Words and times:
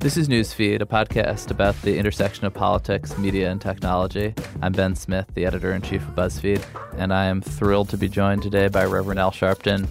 This 0.00 0.16
is 0.16 0.28
Newsfeed, 0.28 0.80
a 0.80 0.86
podcast 0.86 1.50
about 1.50 1.80
the 1.82 1.98
intersection 1.98 2.46
of 2.46 2.54
politics, 2.54 3.18
media, 3.18 3.50
and 3.50 3.60
technology. 3.60 4.34
I'm 4.62 4.72
Ben 4.72 4.96
Smith, 4.96 5.26
the 5.34 5.44
editor 5.44 5.74
in 5.74 5.82
chief 5.82 6.00
of 6.00 6.14
BuzzFeed, 6.14 6.64
and 6.96 7.12
I 7.12 7.26
am 7.26 7.42
thrilled 7.42 7.90
to 7.90 7.98
be 7.98 8.08
joined 8.08 8.42
today 8.42 8.68
by 8.68 8.86
Reverend 8.86 9.20
Al 9.20 9.30
Sharpton. 9.30 9.86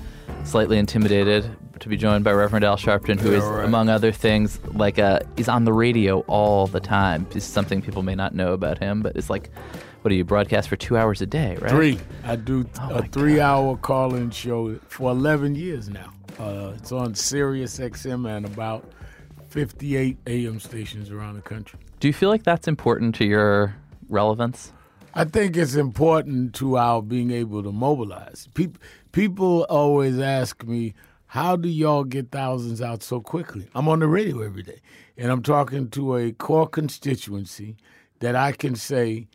Slightly 0.45 0.79
intimidated 0.79 1.55
to 1.79 1.89
be 1.89 1.95
joined 1.95 2.23
by 2.23 2.31
Reverend 2.31 2.65
Al 2.65 2.75
Sharpton, 2.75 3.19
who 3.19 3.31
is, 3.31 3.43
right. 3.43 3.63
among 3.63 3.89
other 3.89 4.11
things, 4.11 4.59
like 4.73 4.97
a 4.97 5.23
he's 5.37 5.47
on 5.47 5.63
the 5.63 5.73
radio 5.73 6.21
all 6.21 6.65
the 6.65 6.79
time. 6.79 7.27
This 7.29 7.43
is 7.43 7.53
something 7.53 7.79
people 7.79 8.01
may 8.01 8.15
not 8.15 8.33
know 8.33 8.53
about 8.53 8.79
him, 8.79 9.03
but 9.03 9.15
it's 9.15 9.29
like, 9.29 9.51
what 10.01 10.09
do 10.09 10.15
you 10.15 10.25
broadcast 10.25 10.69
for 10.69 10.75
two 10.75 10.97
hours 10.97 11.21
a 11.21 11.27
day, 11.27 11.55
right? 11.61 11.69
Three. 11.69 11.99
I 12.23 12.35
do 12.35 12.67
Oh 12.81 12.95
a 12.95 13.01
my 13.01 13.07
three-hour 13.09 13.77
call-in 13.77 14.31
show 14.31 14.73
for 14.87 15.11
11 15.11 15.53
years 15.53 15.87
now. 15.87 16.11
Uh, 16.39 16.73
it's 16.75 16.91
on 16.91 17.13
Sirius 17.13 17.77
XM 17.77 18.27
and 18.27 18.47
about 18.47 18.91
58 19.49 20.17
AM 20.27 20.59
stations 20.59 21.09
around 21.09 21.35
the 21.35 21.41
country. 21.41 21.79
Do 21.99 22.07
you 22.07 22.13
feel 22.13 22.29
like 22.29 22.43
that's 22.43 22.67
important 22.67 23.15
to 23.15 23.25
your 23.25 23.75
relevance? 24.07 24.71
I 25.13 25.25
think 25.25 25.57
it's 25.57 25.75
important 25.75 26.53
to 26.55 26.77
our 26.77 27.01
being 27.01 27.31
able 27.31 27.63
to 27.63 27.71
mobilize. 27.71 28.47
People, 28.53 28.81
people 29.11 29.65
always 29.69 30.19
ask 30.19 30.63
me, 30.63 30.93
how 31.25 31.55
do 31.55 31.67
y'all 31.67 32.03
get 32.03 32.31
thousands 32.31 32.81
out 32.81 33.03
so 33.03 33.19
quickly? 33.19 33.67
I'm 33.73 33.87
on 33.87 33.99
the 33.99 34.07
radio 34.07 34.41
every 34.41 34.63
day, 34.63 34.79
and 35.17 35.31
I'm 35.31 35.41
talking 35.41 35.89
to 35.91 36.15
a 36.15 36.31
core 36.31 36.67
constituency 36.67 37.75
that 38.19 38.35
I 38.35 38.51
can 38.51 38.75
say, 38.75 39.27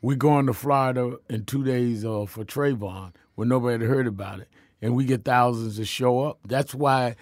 we're 0.00 0.16
going 0.16 0.46
to 0.46 0.52
Florida 0.52 1.16
in 1.28 1.44
two 1.44 1.64
days 1.64 2.04
uh, 2.04 2.24
for 2.26 2.44
Trayvon 2.44 3.12
where 3.34 3.46
nobody 3.46 3.84
had 3.84 3.94
heard 3.94 4.06
about 4.06 4.40
it, 4.40 4.48
and 4.80 4.94
we 4.94 5.04
get 5.04 5.24
thousands 5.24 5.76
to 5.76 5.84
show 5.84 6.24
up. 6.24 6.38
That's 6.46 6.74
why 6.74 7.16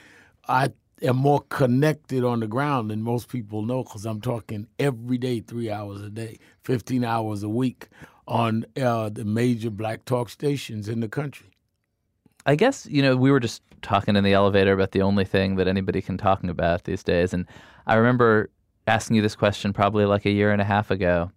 I 0.48 0.70
am 1.02 1.16
more 1.16 1.40
connected 1.48 2.24
on 2.24 2.40
the 2.40 2.46
ground 2.46 2.90
than 2.90 3.02
most 3.02 3.28
people 3.28 3.62
know 3.62 3.82
because 3.82 4.06
I'm 4.06 4.20
talking 4.20 4.66
every 4.78 5.18
day, 5.18 5.40
three 5.40 5.70
hours 5.70 6.00
a 6.00 6.10
day, 6.10 6.38
15 6.64 7.04
hours 7.04 7.42
a 7.42 7.48
week 7.48 7.88
on 8.26 8.64
uh, 8.80 9.08
the 9.08 9.24
major 9.24 9.70
black 9.70 10.04
talk 10.04 10.28
stations 10.28 10.88
in 10.88 11.00
the 11.00 11.08
country. 11.08 11.50
I 12.44 12.54
guess 12.54 12.86
you 12.86 13.02
know 13.02 13.16
we 13.16 13.30
were 13.30 13.40
just 13.40 13.62
talking 13.82 14.16
in 14.16 14.24
the 14.24 14.32
elevator 14.32 14.72
about 14.72 14.92
the 14.92 15.02
only 15.02 15.24
thing 15.24 15.56
that 15.56 15.68
anybody 15.68 16.00
can 16.00 16.16
talk 16.16 16.42
about 16.44 16.84
these 16.84 17.02
days, 17.02 17.34
and 17.34 17.46
I 17.86 17.96
remember 17.96 18.50
asking 18.86 19.16
you 19.16 19.22
this 19.22 19.36
question 19.36 19.72
probably 19.72 20.04
like 20.04 20.24
a 20.24 20.30
year 20.30 20.52
and 20.52 20.62
a 20.62 20.64
half 20.64 20.90
ago, 20.90 21.30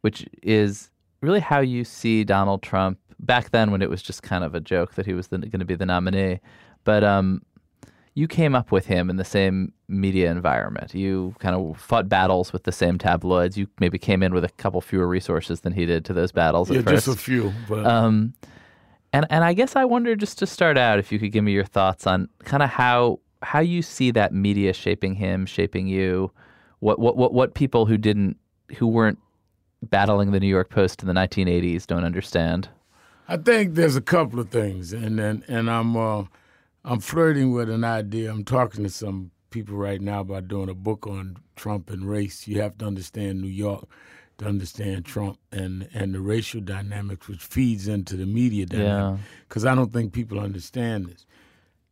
which 0.00 0.26
is 0.42 0.90
really 1.20 1.40
how 1.40 1.60
you 1.60 1.84
see 1.84 2.24
Donald 2.24 2.62
Trump 2.62 2.98
back 3.20 3.50
then 3.50 3.70
when 3.70 3.82
it 3.82 3.88
was 3.88 4.02
just 4.02 4.22
kind 4.22 4.44
of 4.44 4.54
a 4.54 4.60
joke 4.60 4.94
that 4.94 5.06
he 5.06 5.14
was 5.14 5.28
going 5.28 5.50
to 5.50 5.64
be 5.64 5.76
the 5.76 5.86
nominee, 5.86 6.40
but 6.84 7.02
um, 7.04 7.40
you 8.18 8.26
came 8.26 8.54
up 8.54 8.72
with 8.72 8.86
him 8.86 9.10
in 9.10 9.16
the 9.16 9.24
same 9.26 9.72
media 9.88 10.30
environment. 10.30 10.94
You 10.94 11.34
kind 11.38 11.54
of 11.54 11.78
fought 11.78 12.08
battles 12.08 12.50
with 12.50 12.62
the 12.64 12.72
same 12.72 12.96
tabloids. 12.96 13.58
You 13.58 13.66
maybe 13.78 13.98
came 13.98 14.22
in 14.22 14.32
with 14.32 14.42
a 14.42 14.48
couple 14.48 14.80
fewer 14.80 15.06
resources 15.06 15.60
than 15.60 15.74
he 15.74 15.84
did 15.84 16.06
to 16.06 16.14
those 16.14 16.32
battles 16.32 16.70
Yeah, 16.70 16.78
at 16.78 16.84
first. 16.84 17.04
just 17.04 17.18
a 17.18 17.20
few, 17.20 17.52
but 17.68 17.84
Um, 17.84 18.32
and 19.12 19.26
and 19.28 19.44
I 19.44 19.52
guess 19.52 19.76
I 19.76 19.84
wonder 19.84 20.16
just 20.16 20.38
to 20.38 20.46
start 20.46 20.78
out 20.78 20.98
if 20.98 21.12
you 21.12 21.18
could 21.18 21.30
give 21.30 21.44
me 21.44 21.52
your 21.52 21.64
thoughts 21.66 22.06
on 22.06 22.28
kind 22.44 22.62
of 22.62 22.70
how 22.70 23.20
how 23.42 23.60
you 23.60 23.82
see 23.82 24.10
that 24.12 24.32
media 24.32 24.72
shaping 24.72 25.14
him, 25.14 25.44
shaping 25.46 25.86
you. 25.86 26.32
What 26.80 26.98
what 26.98 27.16
what 27.18 27.34
what 27.34 27.54
people 27.54 27.84
who 27.84 27.98
didn't 27.98 28.38
who 28.78 28.86
weren't 28.86 29.18
battling 29.82 30.32
the 30.32 30.40
New 30.40 30.48
York 30.48 30.70
Post 30.70 31.02
in 31.02 31.06
the 31.06 31.14
1980s 31.14 31.86
don't 31.86 32.02
understand. 32.04 32.70
I 33.28 33.36
think 33.36 33.74
there's 33.74 33.94
a 33.96 34.00
couple 34.00 34.40
of 34.40 34.48
things, 34.48 34.92
and 34.94 35.20
and, 35.20 35.44
and 35.48 35.70
I'm 35.70 35.96
uh, 35.96 36.24
I'm 36.88 37.00
flirting 37.00 37.50
with 37.50 37.68
an 37.68 37.82
idea. 37.82 38.30
I'm 38.30 38.44
talking 38.44 38.84
to 38.84 38.90
some 38.90 39.32
people 39.50 39.76
right 39.76 40.00
now 40.00 40.20
about 40.20 40.46
doing 40.46 40.68
a 40.68 40.74
book 40.74 41.04
on 41.08 41.36
Trump 41.56 41.90
and 41.90 42.08
race. 42.08 42.46
You 42.46 42.60
have 42.60 42.78
to 42.78 42.86
understand 42.86 43.42
New 43.42 43.48
York 43.48 43.88
to 44.38 44.46
understand 44.46 45.04
Trump 45.04 45.38
and 45.50 45.88
and 45.92 46.14
the 46.14 46.20
racial 46.20 46.60
dynamics, 46.60 47.26
which 47.26 47.42
feeds 47.42 47.88
into 47.88 48.16
the 48.16 48.24
media 48.24 48.66
dynamic. 48.66 49.20
Because 49.48 49.64
I 49.64 49.74
don't 49.74 49.92
think 49.92 50.12
people 50.12 50.38
understand 50.38 51.06
this. 51.06 51.26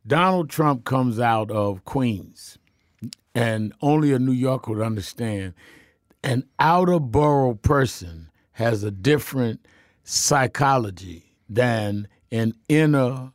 Donald 0.07 0.49
Trump 0.49 0.85
comes 0.85 1.19
out 1.19 1.51
of 1.51 1.83
Queens, 1.83 2.57
and 3.33 3.73
only 3.81 4.13
a 4.13 4.19
New 4.19 4.31
Yorker 4.31 4.71
would 4.71 4.81
understand. 4.81 5.55
An 6.23 6.47
outer 6.57 7.01
borough 7.01 7.55
person 7.55 8.29
has 8.53 8.81
a 8.83 8.91
different 8.91 9.65
psychology 10.05 11.35
than 11.49 12.07
an 12.31 12.53
inner 12.69 13.33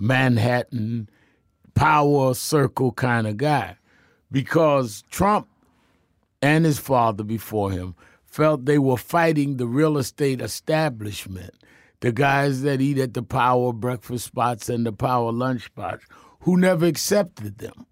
Manhattan 0.00 1.08
power 1.74 2.34
circle 2.34 2.92
kind 2.92 3.26
of 3.26 3.36
guy. 3.36 3.76
Because 4.32 5.04
Trump 5.10 5.48
and 6.40 6.64
his 6.64 6.78
father 6.78 7.22
before 7.22 7.70
him 7.70 7.94
felt 8.24 8.64
they 8.64 8.78
were 8.78 8.96
fighting 8.96 9.56
the 9.56 9.66
real 9.66 9.98
estate 9.98 10.40
establishment, 10.40 11.52
the 12.00 12.12
guys 12.12 12.62
that 12.62 12.80
eat 12.80 12.98
at 12.98 13.14
the 13.14 13.22
power 13.22 13.72
breakfast 13.72 14.26
spots 14.26 14.68
and 14.68 14.86
the 14.86 14.92
power 14.92 15.32
lunch 15.32 15.66
spots, 15.66 16.06
who 16.40 16.56
never 16.56 16.86
accepted 16.86 17.58
them. 17.58 17.86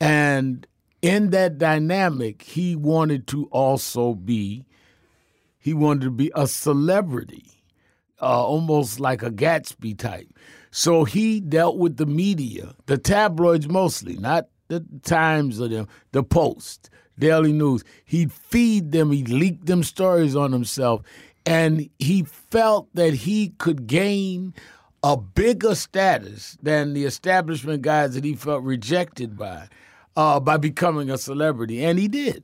And 0.00 0.66
in 1.00 1.30
that 1.30 1.58
dynamic, 1.58 2.42
he 2.42 2.76
wanted 2.76 3.26
to 3.28 3.46
also 3.46 4.14
be, 4.14 4.66
he 5.58 5.72
wanted 5.72 6.02
to 6.02 6.10
be 6.10 6.30
a 6.34 6.46
celebrity, 6.46 7.62
uh, 8.20 8.44
almost 8.44 9.00
like 9.00 9.22
a 9.22 9.30
Gatsby 9.30 9.96
type. 9.96 10.28
So 10.70 11.04
he 11.04 11.40
dealt 11.40 11.78
with 11.78 11.96
the 11.96 12.06
media, 12.06 12.74
the 12.86 12.98
tabloids 12.98 13.68
mostly, 13.68 14.16
not 14.16 14.48
the 14.68 14.84
Times 15.02 15.60
or 15.60 15.68
the, 15.68 15.88
the 16.12 16.22
Post, 16.22 16.90
Daily 17.18 17.52
News. 17.52 17.84
He'd 18.04 18.32
feed 18.32 18.92
them, 18.92 19.12
he'd 19.12 19.28
leak 19.28 19.64
them 19.64 19.82
stories 19.82 20.36
on 20.36 20.52
himself, 20.52 21.02
and 21.46 21.88
he 21.98 22.24
felt 22.24 22.88
that 22.94 23.14
he 23.14 23.50
could 23.58 23.86
gain 23.86 24.54
a 25.02 25.16
bigger 25.16 25.74
status 25.74 26.58
than 26.62 26.92
the 26.92 27.04
establishment 27.04 27.82
guys 27.82 28.14
that 28.14 28.24
he 28.24 28.34
felt 28.34 28.62
rejected 28.62 29.38
by 29.38 29.68
uh, 30.16 30.40
by 30.40 30.56
becoming 30.56 31.10
a 31.10 31.16
celebrity, 31.16 31.84
and 31.84 31.98
he 31.98 32.08
did. 32.08 32.42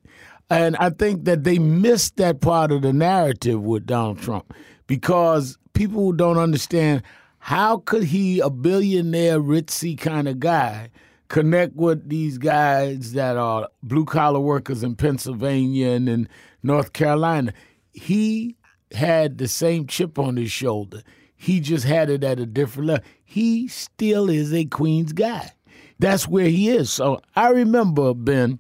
And 0.49 0.77
I 0.77 0.91
think 0.91 1.25
that 1.25 1.43
they 1.43 1.59
missed 1.59 2.17
that 2.19 2.41
part 2.41 2.71
of 2.71 2.83
the 2.83 2.93
narrative 2.93 3.61
with 3.63 3.87
Donald 3.87 4.21
Trump 4.21 4.55
because 4.87 5.59
people 5.73 6.13
don't 6.13 6.39
understand 6.39 7.03
how 7.45 7.77
could 7.77 8.05
he, 8.05 8.41
a 8.41 8.49
billionaire, 8.49 9.39
ritzy 9.39 9.99
kind 9.99 10.29
of 10.29 10.41
guy, 10.41 10.89
connect 11.29 11.77
with 11.77 12.09
these 12.09 12.39
guys 12.39 13.13
that 13.13 13.37
are 13.37 13.69
blue 13.83 14.07
collar 14.07 14.41
workers 14.41 14.83
in 14.83 14.97
Pennsylvania 14.97 15.91
and 15.91 16.09
in 16.09 16.27
North 16.63 16.95
Carolina. 16.95 17.53
He 17.93 18.57
had 18.93 19.37
the 19.37 19.47
same 19.47 19.87
chip 19.87 20.19
on 20.19 20.39
his 20.39 20.51
shoulder. 20.51 21.03
He 21.37 21.61
just 21.61 21.85
had 21.85 22.09
it 22.09 22.25
at 22.25 22.41
a 22.41 22.47
different 22.47 22.87
level. 22.87 23.05
He 23.23 23.69
still 23.69 24.31
is 24.31 24.55
a 24.55 24.65
Queens 24.65 25.13
guy. 25.13 25.51
That's 25.99 26.27
where 26.27 26.49
he 26.49 26.71
is. 26.71 26.91
So 26.91 27.21
I 27.37 27.51
remember, 27.51 28.15
Ben, 28.15 28.59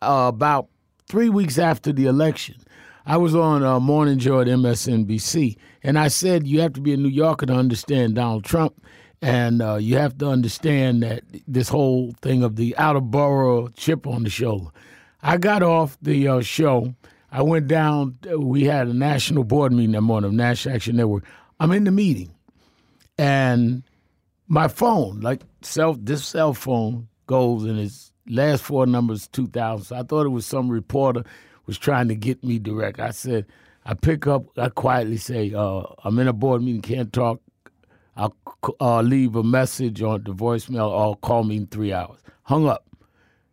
uh, 0.00 0.30
about 0.32 0.68
three 1.06 1.28
weeks 1.28 1.58
after 1.58 1.92
the 1.92 2.06
election, 2.06 2.56
I 3.04 3.18
was 3.18 3.34
on 3.34 3.62
uh, 3.62 3.78
Morning 3.78 4.18
Joe 4.18 4.40
at 4.40 4.46
MSNBC, 4.46 5.58
and 5.82 5.98
I 5.98 6.08
said 6.08 6.46
you 6.46 6.60
have 6.60 6.72
to 6.74 6.80
be 6.80 6.92
a 6.92 6.96
New 6.96 7.08
Yorker 7.08 7.46
to 7.46 7.52
understand 7.52 8.14
Donald 8.14 8.44
Trump, 8.44 8.84
and 9.20 9.62
uh, 9.62 9.76
you 9.76 9.96
have 9.96 10.18
to 10.18 10.28
understand 10.28 11.02
that 11.02 11.22
this 11.46 11.68
whole 11.68 12.12
thing 12.22 12.42
of 12.42 12.56
the 12.56 12.76
outer 12.76 13.00
borough 13.00 13.68
chip 13.68 14.06
on 14.06 14.24
the 14.24 14.30
shoulder. 14.30 14.70
I 15.22 15.36
got 15.36 15.62
off 15.62 15.96
the 16.02 16.28
uh, 16.28 16.40
show. 16.40 16.94
I 17.30 17.42
went 17.42 17.68
down. 17.68 18.18
We 18.36 18.64
had 18.64 18.88
a 18.88 18.94
national 18.94 19.44
board 19.44 19.72
meeting 19.72 19.92
that 19.92 20.02
morning, 20.02 20.28
of 20.28 20.34
National 20.34 20.74
Action 20.74 20.96
Network. 20.96 21.24
I'm 21.60 21.72
in 21.72 21.84
the 21.84 21.90
meeting, 21.90 22.34
and 23.18 23.82
my 24.48 24.68
phone, 24.68 25.20
like 25.20 25.42
cell, 25.62 25.94
this 25.94 26.24
cell 26.24 26.54
phone 26.54 27.08
goes 27.26 27.64
and 27.64 27.78
its 27.78 28.12
last 28.28 28.62
four 28.62 28.86
numbers 28.86 29.28
two 29.28 29.46
thousand. 29.46 29.86
So 29.86 29.96
I 29.96 30.02
thought 30.02 30.26
it 30.26 30.30
was 30.30 30.44
some 30.44 30.68
reporter 30.68 31.24
was 31.66 31.78
trying 31.78 32.08
to 32.08 32.14
get 32.14 32.42
me 32.42 32.58
direct. 32.58 32.98
I 32.98 33.10
said, 33.10 33.46
I 33.84 33.94
pick 33.94 34.26
up, 34.26 34.44
I 34.58 34.68
quietly 34.68 35.16
say, 35.16 35.52
uh, 35.54 35.82
I'm 36.04 36.18
in 36.18 36.28
a 36.28 36.32
board 36.32 36.62
meeting, 36.62 36.82
can't 36.82 37.12
talk. 37.12 37.40
I'll 38.16 38.34
uh, 38.80 39.00
leave 39.00 39.36
a 39.36 39.42
message 39.42 40.02
on 40.02 40.22
the 40.24 40.32
voicemail 40.34 40.88
or 40.90 41.16
call 41.16 41.44
me 41.44 41.56
in 41.56 41.66
three 41.66 41.92
hours. 41.92 42.18
Hung 42.44 42.68
up. 42.68 42.86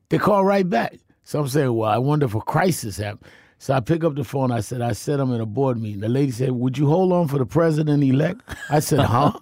They 0.09 0.17
call 0.17 0.43
right 0.43 0.69
back. 0.69 0.97
So 1.23 1.39
I'm 1.39 1.47
saying, 1.47 1.73
well, 1.73 1.89
I 1.89 1.97
wonder 1.97 2.25
if 2.25 2.35
a 2.35 2.41
crisis 2.41 2.97
happened. 2.97 3.31
So 3.59 3.73
I 3.73 3.81
pick 3.81 4.03
up 4.03 4.15
the 4.15 4.23
phone. 4.23 4.51
I 4.51 4.61
said, 4.61 4.81
I 4.81 4.93
said 4.93 5.19
I'm 5.19 5.31
in 5.33 5.41
a 5.41 5.45
board 5.45 5.81
meeting. 5.81 5.99
The 5.99 6.09
lady 6.09 6.31
said, 6.31 6.51
Would 6.51 6.77
you 6.77 6.87
hold 6.87 7.11
on 7.11 7.27
for 7.27 7.37
the 7.37 7.45
president 7.45 8.03
elect? 8.03 8.41
I 8.69 8.79
said, 8.79 9.01
Huh? 9.01 9.33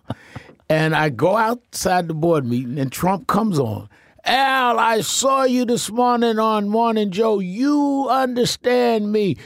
and 0.69 0.95
I 0.95 1.09
go 1.09 1.37
outside 1.37 2.07
the 2.07 2.15
board 2.15 2.45
meeting, 2.45 2.79
and 2.79 2.91
Trump 2.91 3.27
comes 3.27 3.59
on. 3.59 3.87
Al, 4.25 4.79
I 4.79 5.01
saw 5.01 5.43
you 5.43 5.65
this 5.65 5.89
morning 5.91 6.39
on 6.39 6.67
Morning 6.67 7.11
Joe. 7.11 7.39
You 7.39 8.07
understand 8.09 9.11
me. 9.11 9.37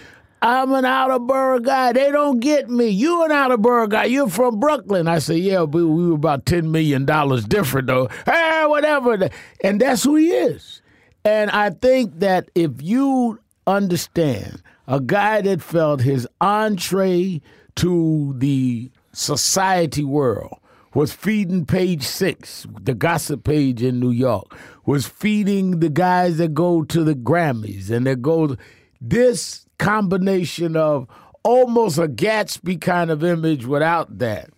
I'm 0.42 0.74
an 0.74 0.86
outer 0.86 1.20
borough 1.20 1.60
guy. 1.60 1.94
They 1.94 2.12
don't 2.12 2.40
get 2.40 2.70
me. 2.70 2.88
You 2.88 3.24
an 3.24 3.32
outer 3.32 3.58
borough 3.58 3.88
guy. 3.88 4.06
You're 4.06 4.30
from 4.30 4.60
Brooklyn. 4.60 5.08
I 5.08 5.20
said, 5.20 5.38
yeah, 5.38 5.64
we 5.64 5.84
were 5.84 6.16
about 6.16 6.46
$10 6.46 6.70
million 6.72 7.06
different, 7.48 7.88
though. 7.88 8.10
Hey, 8.26 8.64
whatever. 8.66 9.30
And 9.64 9.80
that's 9.80 10.04
who 10.04 10.16
he 10.16 10.32
is. 10.32 10.82
And 11.24 11.52
I 11.52 11.70
think 11.70 12.20
that 12.20 12.50
if 12.56 12.82
you 12.82 13.40
understand 13.68 14.64
a 14.88 15.00
guy 15.00 15.42
that 15.42 15.62
felt 15.62 16.02
his 16.02 16.28
entree 16.40 17.42
to 17.76 18.34
the 18.38 18.90
society 19.14 20.04
world 20.04 20.58
was 20.96 21.14
feeding 21.14 21.66
page 21.66 22.04
six, 22.04 22.66
the 22.82 22.96
gossip 22.96 23.44
page 23.44 23.84
in 23.84 24.00
New 24.00 24.10
York, 24.10 24.58
was 24.86 25.06
feeding 25.06 25.80
the 25.80 25.90
guys 25.90 26.38
that 26.38 26.54
go 26.56 26.84
to 26.84 27.04
the 27.04 27.14
Grammys 27.14 27.92
and 27.92 28.08
that 28.08 28.22
go 28.22 28.58
this 29.00 29.68
combination 29.82 30.78
of 30.78 31.08
almost 31.44 31.98
a 31.98 32.08
Gatsby 32.08 32.80
kind 32.80 33.10
of 33.10 33.24
image 33.24 33.66
without 33.66 34.20
that 34.20 34.52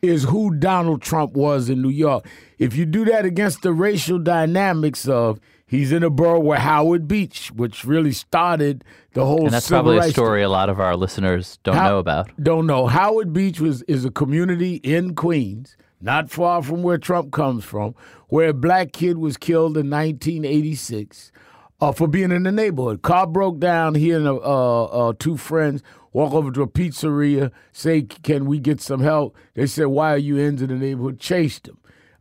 is 0.00 0.22
who 0.24 0.54
Donald 0.54 1.02
Trump 1.02 1.32
was 1.32 1.68
in 1.68 1.82
New 1.82 1.90
York. 1.90 2.24
If 2.58 2.76
you 2.76 2.86
do 2.86 3.04
that 3.06 3.24
against 3.24 3.62
the 3.62 3.72
racial 3.72 4.20
dynamics 4.20 5.08
of 5.08 5.40
he's 5.66 5.90
in 5.90 6.04
a 6.04 6.08
borough 6.08 6.38
where 6.38 6.60
Howard 6.60 7.08
Beach, 7.08 7.50
which 7.50 7.84
really 7.84 8.12
started 8.12 8.84
the 9.12 9.26
whole 9.26 9.44
And 9.46 9.50
that's 9.52 9.66
civil 9.66 9.92
probably 9.92 10.08
a 10.08 10.12
story 10.12 10.42
a 10.42 10.48
lot 10.48 10.70
of 10.70 10.78
our 10.78 10.96
listeners 10.96 11.58
don't 11.64 11.74
How- 11.74 11.88
know 11.88 11.98
about. 11.98 12.30
Don't 12.40 12.66
know. 12.66 12.86
Howard 12.86 13.32
Beach 13.32 13.60
was 13.60 13.82
is 13.82 14.04
a 14.04 14.10
community 14.10 14.76
in 14.76 15.16
Queens, 15.16 15.76
not 16.00 16.30
far 16.30 16.62
from 16.62 16.84
where 16.84 16.96
Trump 16.96 17.32
comes 17.32 17.64
from, 17.64 17.96
where 18.28 18.50
a 18.50 18.54
black 18.54 18.92
kid 18.92 19.18
was 19.18 19.36
killed 19.36 19.76
in 19.76 19.90
1986 19.90 21.32
uh, 21.80 21.92
for 21.92 22.06
being 22.08 22.30
in 22.32 22.42
the 22.42 22.52
neighborhood. 22.52 23.02
Car 23.02 23.26
broke 23.26 23.58
down. 23.58 23.94
He 23.94 24.10
and 24.10 24.26
uh, 24.26 24.34
uh, 24.36 25.12
two 25.18 25.36
friends 25.36 25.82
walk 26.12 26.32
over 26.32 26.50
to 26.52 26.62
a 26.62 26.66
pizzeria, 26.66 27.50
say, 27.72 28.02
"Can 28.02 28.46
we 28.46 28.58
get 28.58 28.80
some 28.80 29.00
help?" 29.00 29.36
They 29.54 29.66
said, 29.66 29.86
"Why 29.86 30.12
are 30.14 30.18
you 30.18 30.36
into 30.38 30.66
the 30.66 30.74
neighborhood?" 30.74 31.18
Chased 31.20 31.68
him. 31.68 31.78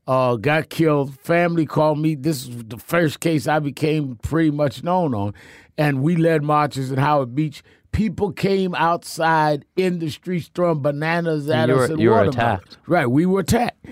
Uh, 0.07 0.37
got 0.37 0.69
killed. 0.69 1.19
Family 1.19 1.65
called 1.65 1.99
me. 1.99 2.15
This 2.15 2.47
is 2.47 2.63
the 2.65 2.77
first 2.77 3.19
case 3.19 3.47
I 3.47 3.59
became 3.59 4.15
pretty 4.23 4.49
much 4.51 4.83
known 4.83 5.13
on, 5.13 5.33
and 5.77 6.01
we 6.01 6.15
led 6.15 6.43
marches 6.43 6.91
in 6.91 6.97
Howard 6.97 7.35
Beach. 7.35 7.61
People 7.91 8.31
came 8.31 8.75
outside 8.75 9.65
in 9.75 9.97
the 9.99 10.09
streets 10.09 10.49
throwing 10.53 10.81
bananas 10.81 11.49
at 11.49 11.69
You 11.69 11.75
were- 11.75 11.83
us 11.83 11.89
and 11.89 11.99
you 11.99 12.09
were 12.11 12.21
attacked. 12.23 12.77
Right, 12.87 13.07
we 13.09 13.25
were 13.25 13.39
attacked, 13.39 13.83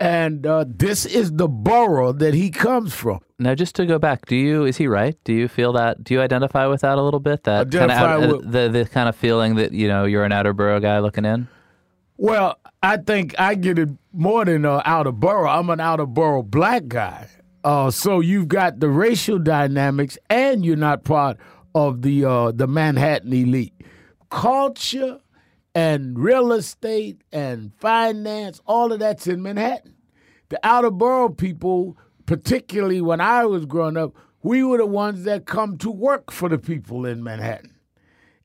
and 0.00 0.46
uh, 0.46 0.64
this 0.66 1.06
is 1.06 1.32
the 1.32 1.48
borough 1.48 2.12
that 2.12 2.34
he 2.34 2.50
comes 2.50 2.94
from. 2.94 3.20
Now, 3.38 3.54
just 3.54 3.74
to 3.76 3.86
go 3.86 3.98
back, 3.98 4.26
do 4.26 4.36
you 4.36 4.64
is 4.64 4.76
he 4.76 4.86
right? 4.86 5.16
Do 5.24 5.32
you 5.32 5.48
feel 5.48 5.72
that? 5.74 6.02
Do 6.04 6.14
you 6.14 6.20
identify 6.20 6.66
with 6.66 6.80
that 6.82 6.98
a 6.98 7.02
little 7.02 7.20
bit? 7.20 7.44
That 7.44 7.70
kind 7.70 7.90
of 7.90 7.96
out, 7.98 8.22
uh, 8.22 8.36
with- 8.36 8.50
the 8.52 8.68
the 8.68 8.84
kind 8.86 9.08
of 9.08 9.16
feeling 9.16 9.56
that 9.56 9.72
you 9.72 9.88
know 9.88 10.04
you're 10.04 10.24
an 10.24 10.32
outer 10.32 10.52
borough 10.52 10.80
guy 10.80 10.98
looking 11.00 11.24
in. 11.24 11.48
Well, 12.18 12.58
I 12.82 12.96
think 12.96 13.34
I 13.38 13.54
get 13.56 13.78
it 13.78 13.90
more 14.12 14.44
than 14.46 14.64
uh, 14.64 14.80
out 14.86 15.06
of 15.06 15.20
borough. 15.20 15.50
I'm 15.50 15.68
an 15.70 15.80
out 15.80 16.00
of 16.00 16.14
borough 16.14 16.42
black 16.42 16.88
guy. 16.88 17.28
Uh, 17.62 17.90
so 17.90 18.20
you've 18.20 18.48
got 18.48 18.80
the 18.80 18.88
racial 18.88 19.38
dynamics, 19.38 20.16
and 20.30 20.64
you're 20.64 20.76
not 20.76 21.04
part 21.04 21.36
of 21.74 22.00
the 22.02 22.24
uh, 22.24 22.52
the 22.52 22.66
Manhattan 22.66 23.32
elite. 23.32 23.74
Culture 24.30 25.18
and 25.76 26.18
real 26.18 26.52
estate 26.52 27.20
and 27.32 27.70
finance, 27.76 28.62
all 28.64 28.94
of 28.94 28.98
that's 28.98 29.26
in 29.26 29.42
Manhattan. 29.42 29.94
The 30.48 30.58
outer 30.62 30.90
borough 30.90 31.28
people, 31.28 31.98
particularly 32.24 33.02
when 33.02 33.20
I 33.20 33.44
was 33.44 33.66
growing 33.66 33.98
up, 33.98 34.14
we 34.42 34.64
were 34.64 34.78
the 34.78 34.86
ones 34.86 35.24
that 35.24 35.44
come 35.44 35.76
to 35.78 35.90
work 35.90 36.32
for 36.32 36.48
the 36.48 36.56
people 36.56 37.04
in 37.04 37.22
Manhattan. 37.22 37.74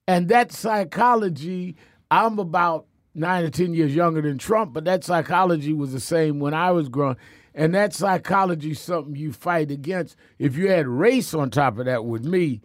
And 0.10 0.28
that 0.28 0.51
psychology, 0.51 1.78
I'm 2.10 2.38
about 2.38 2.88
nine 3.16 3.45
or 3.45 3.50
10 3.50 3.75
years 3.75 3.95
younger 3.95 4.22
than 4.22 4.38
Trump, 4.38 4.74
but 4.74 4.83
that 4.83 5.06
psychology 5.06 5.72
was 5.72 5.94
the 5.94 6.01
same 6.01 6.42
when 6.42 6.54
I 6.54 6.72
was 6.72 6.89
growing. 6.89 7.16
And 7.56 7.74
that 7.75 7.94
psychology 7.94 8.72
is 8.72 8.81
something 8.81 9.16
you 9.16 9.31
fight 9.31 9.72
against. 9.72 10.18
If 10.38 10.57
you 10.57 10.69
had 10.69 10.86
race 10.86 11.33
on 11.33 11.50
top 11.50 11.78
of 11.80 11.86
that 11.86 12.04
with 12.04 12.25
me, 12.25 12.60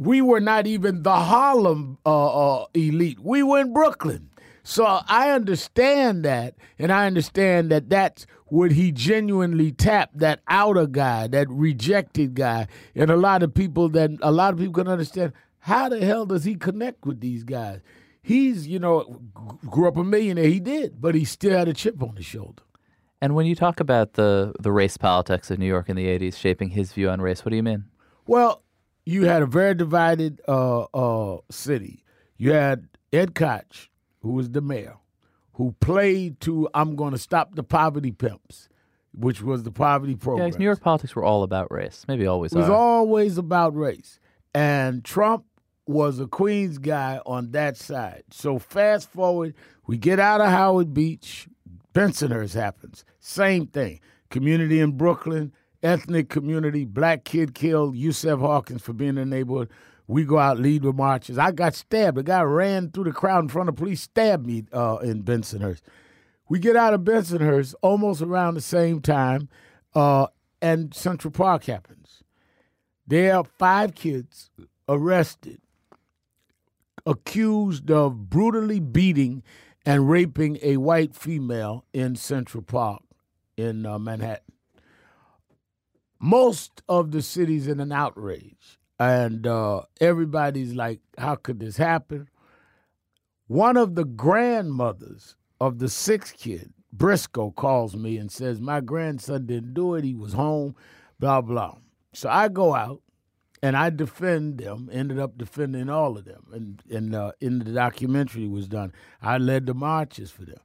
we 0.00 0.22
were 0.22 0.40
not 0.40 0.66
even 0.66 1.02
the 1.02 1.14
Harlem 1.14 1.98
uh, 2.06 2.62
uh, 2.62 2.66
elite. 2.74 3.20
We 3.20 3.42
were 3.42 3.60
in 3.60 3.72
Brooklyn. 3.72 4.30
So 4.62 4.84
I 4.84 5.30
understand 5.30 6.24
that, 6.24 6.54
and 6.78 6.92
I 6.92 7.06
understand 7.06 7.70
that 7.70 7.90
that's 7.90 8.26
what 8.46 8.72
he 8.72 8.92
genuinely 8.92 9.72
tapped 9.72 10.18
that 10.18 10.40
outer 10.48 10.86
guy, 10.86 11.26
that 11.28 11.48
rejected 11.50 12.34
guy, 12.34 12.66
and 12.94 13.10
a 13.10 13.16
lot 13.16 13.42
of 13.42 13.54
people 13.54 13.88
that 13.90 14.10
a 14.22 14.32
lot 14.32 14.52
of 14.52 14.58
people 14.58 14.74
can 14.74 14.88
understand. 14.88 15.32
How 15.60 15.90
the 15.90 16.04
hell 16.04 16.24
does 16.24 16.44
he 16.44 16.54
connect 16.54 17.04
with 17.04 17.20
these 17.20 17.44
guys? 17.44 17.80
He's, 18.22 18.66
you 18.66 18.78
know, 18.78 19.20
grew 19.66 19.88
up 19.88 19.96
a 19.96 20.04
millionaire. 20.04 20.46
He 20.46 20.60
did, 20.60 21.00
but 21.00 21.14
he 21.14 21.24
still 21.24 21.56
had 21.56 21.68
a 21.68 21.74
chip 21.74 22.02
on 22.02 22.16
his 22.16 22.24
shoulder. 22.24 22.62
And 23.20 23.34
when 23.34 23.44
you 23.44 23.54
talk 23.54 23.80
about 23.80 24.14
the 24.14 24.54
the 24.58 24.72
race 24.72 24.96
politics 24.96 25.50
of 25.50 25.58
New 25.58 25.66
York 25.66 25.88
in 25.88 25.96
the 25.96 26.06
'80s 26.06 26.36
shaping 26.36 26.70
his 26.70 26.92
view 26.92 27.10
on 27.10 27.20
race, 27.20 27.44
what 27.44 27.50
do 27.50 27.56
you 27.56 27.62
mean? 27.62 27.84
Well, 28.26 28.62
you 29.10 29.24
had 29.24 29.42
a 29.42 29.46
very 29.46 29.74
divided 29.74 30.40
uh, 30.48 30.82
uh, 30.94 31.38
city. 31.50 32.04
You 32.36 32.52
had 32.52 32.88
Ed 33.12 33.34
Koch, 33.34 33.90
who 34.20 34.30
was 34.32 34.50
the 34.50 34.60
mayor, 34.60 34.96
who 35.54 35.74
played 35.80 36.40
to 36.40 36.68
"I'm 36.74 36.96
going 36.96 37.12
to 37.12 37.18
stop 37.18 37.54
the 37.54 37.62
poverty 37.62 38.12
pimps," 38.12 38.68
which 39.12 39.42
was 39.42 39.62
the 39.64 39.72
poverty 39.72 40.12
Yeah, 40.12 40.18
program. 40.24 40.50
'cause 40.50 40.58
New 40.58 40.64
York 40.64 40.80
politics 40.80 41.14
were 41.16 41.24
all 41.24 41.42
about 41.42 41.70
race. 41.72 42.04
Maybe 42.08 42.26
always 42.26 42.52
It 42.52 42.58
was 42.58 42.68
are. 42.68 42.74
always 42.76 43.36
about 43.38 43.74
race. 43.76 44.18
And 44.54 45.04
Trump 45.04 45.44
was 45.86 46.20
a 46.20 46.26
Queens 46.26 46.78
guy 46.78 47.20
on 47.26 47.50
that 47.52 47.76
side. 47.76 48.22
So 48.30 48.58
fast 48.58 49.10
forward, 49.10 49.54
we 49.86 49.96
get 49.98 50.20
out 50.20 50.40
of 50.40 50.48
Howard 50.48 50.94
Beach, 50.94 51.48
Bensonhurst 51.94 52.54
happens. 52.54 53.04
Same 53.18 53.66
thing. 53.66 54.00
Community 54.28 54.78
in 54.78 54.92
Brooklyn, 54.92 55.52
ethnic 55.82 56.28
community, 56.28 56.84
black 56.84 57.24
kid 57.24 57.54
killed, 57.54 57.96
Yusef 57.96 58.38
Hawkins 58.38 58.82
for 58.82 58.92
being 58.92 59.10
in 59.10 59.14
the 59.16 59.24
neighborhood. 59.26 59.70
We 60.06 60.24
go 60.24 60.38
out, 60.38 60.58
lead 60.58 60.82
the 60.82 60.92
marches. 60.92 61.38
I 61.38 61.52
got 61.52 61.74
stabbed. 61.74 62.18
A 62.18 62.22
guy 62.22 62.42
ran 62.42 62.90
through 62.90 63.04
the 63.04 63.12
crowd 63.12 63.44
in 63.44 63.48
front 63.48 63.68
of 63.68 63.76
police, 63.76 64.02
stabbed 64.02 64.44
me 64.44 64.64
uh, 64.72 64.98
in 65.02 65.22
Bensonhurst. 65.22 65.82
We 66.48 66.58
get 66.58 66.74
out 66.74 66.94
of 66.94 67.02
Bensonhurst 67.02 67.74
almost 67.80 68.20
around 68.20 68.54
the 68.54 68.60
same 68.60 69.00
time, 69.00 69.48
uh, 69.94 70.26
and 70.60 70.92
Central 70.92 71.30
Park 71.30 71.64
happens. 71.64 72.24
There 73.06 73.36
are 73.36 73.44
five 73.44 73.94
kids 73.94 74.50
arrested, 74.88 75.60
accused 77.06 77.90
of 77.90 78.28
brutally 78.28 78.80
beating 78.80 79.44
and 79.86 80.10
raping 80.10 80.58
a 80.60 80.76
white 80.76 81.14
female 81.14 81.84
in 81.92 82.16
Central 82.16 82.62
Park 82.62 83.02
in 83.56 83.86
uh, 83.86 83.98
Manhattan. 83.98 84.49
Most 86.20 86.82
of 86.88 87.12
the 87.12 87.22
city's 87.22 87.66
in 87.66 87.80
an 87.80 87.92
outrage, 87.92 88.78
and 88.98 89.46
uh, 89.46 89.82
everybody's 90.00 90.74
like, 90.74 91.00
How 91.16 91.34
could 91.34 91.60
this 91.60 91.78
happen? 91.78 92.28
One 93.46 93.76
of 93.76 93.94
the 93.94 94.04
grandmothers 94.04 95.34
of 95.60 95.78
the 95.78 95.88
sixth 95.88 96.36
kid, 96.36 96.72
Briscoe, 96.92 97.50
calls 97.50 97.96
me 97.96 98.18
and 98.18 98.30
says, 98.30 98.60
My 98.60 98.80
grandson 98.80 99.46
didn't 99.46 99.74
do 99.74 99.94
it. 99.94 100.04
He 100.04 100.14
was 100.14 100.34
home, 100.34 100.76
blah, 101.18 101.40
blah. 101.40 101.76
So 102.12 102.28
I 102.28 102.48
go 102.48 102.74
out 102.74 103.00
and 103.62 103.76
I 103.76 103.90
defend 103.90 104.58
them, 104.58 104.88
ended 104.92 105.18
up 105.18 105.38
defending 105.38 105.88
all 105.88 106.18
of 106.18 106.26
them. 106.26 106.46
And, 106.52 106.82
and 106.90 107.14
uh, 107.14 107.32
in 107.40 107.60
the 107.60 107.72
documentary 107.72 108.46
was 108.46 108.68
done, 108.68 108.92
I 109.22 109.38
led 109.38 109.66
the 109.66 109.74
marches 109.74 110.30
for 110.30 110.44
them. 110.44 110.60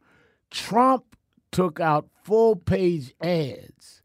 Trump 0.52 1.16
took 1.52 1.80
out 1.80 2.10
full 2.24 2.56
page 2.56 3.14
ads 3.22 4.02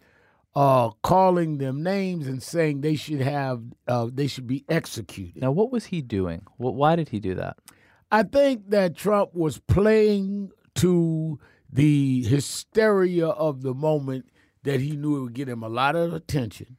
uh, 0.54 0.90
calling 1.02 1.59
them 1.59 1.83
names 1.83 2.26
and 2.26 2.42
saying 2.42 2.80
they 2.80 2.97
should 2.97 3.21
have 3.21 3.62
uh, 3.87 4.09
they 4.12 4.26
should 4.26 4.47
be 4.47 4.64
executed. 4.69 5.40
Now, 5.42 5.52
what 5.52 5.71
was 5.71 5.87
he 5.87 6.02
doing? 6.02 6.42
Wh- 6.57 6.75
Why 6.75 6.97
did 6.97 7.11
he 7.11 7.21
do 7.21 7.35
that? 7.37 7.57
I 8.11 8.25
think 8.25 8.71
that 8.71 8.97
Trump 8.97 9.35
was 9.35 9.59
playing 9.59 10.50
to 10.76 11.38
the 11.73 12.25
hysteria 12.25 13.28
of 13.28 13.62
the 13.62 13.75
moment 13.75 14.26
that 14.64 14.80
he 14.80 14.97
knew 14.97 15.16
it 15.16 15.21
would 15.23 15.35
get 15.35 15.49
him 15.49 15.62
a 15.62 15.69
lot 15.69 15.95
of 15.95 16.12
attention. 16.12 16.76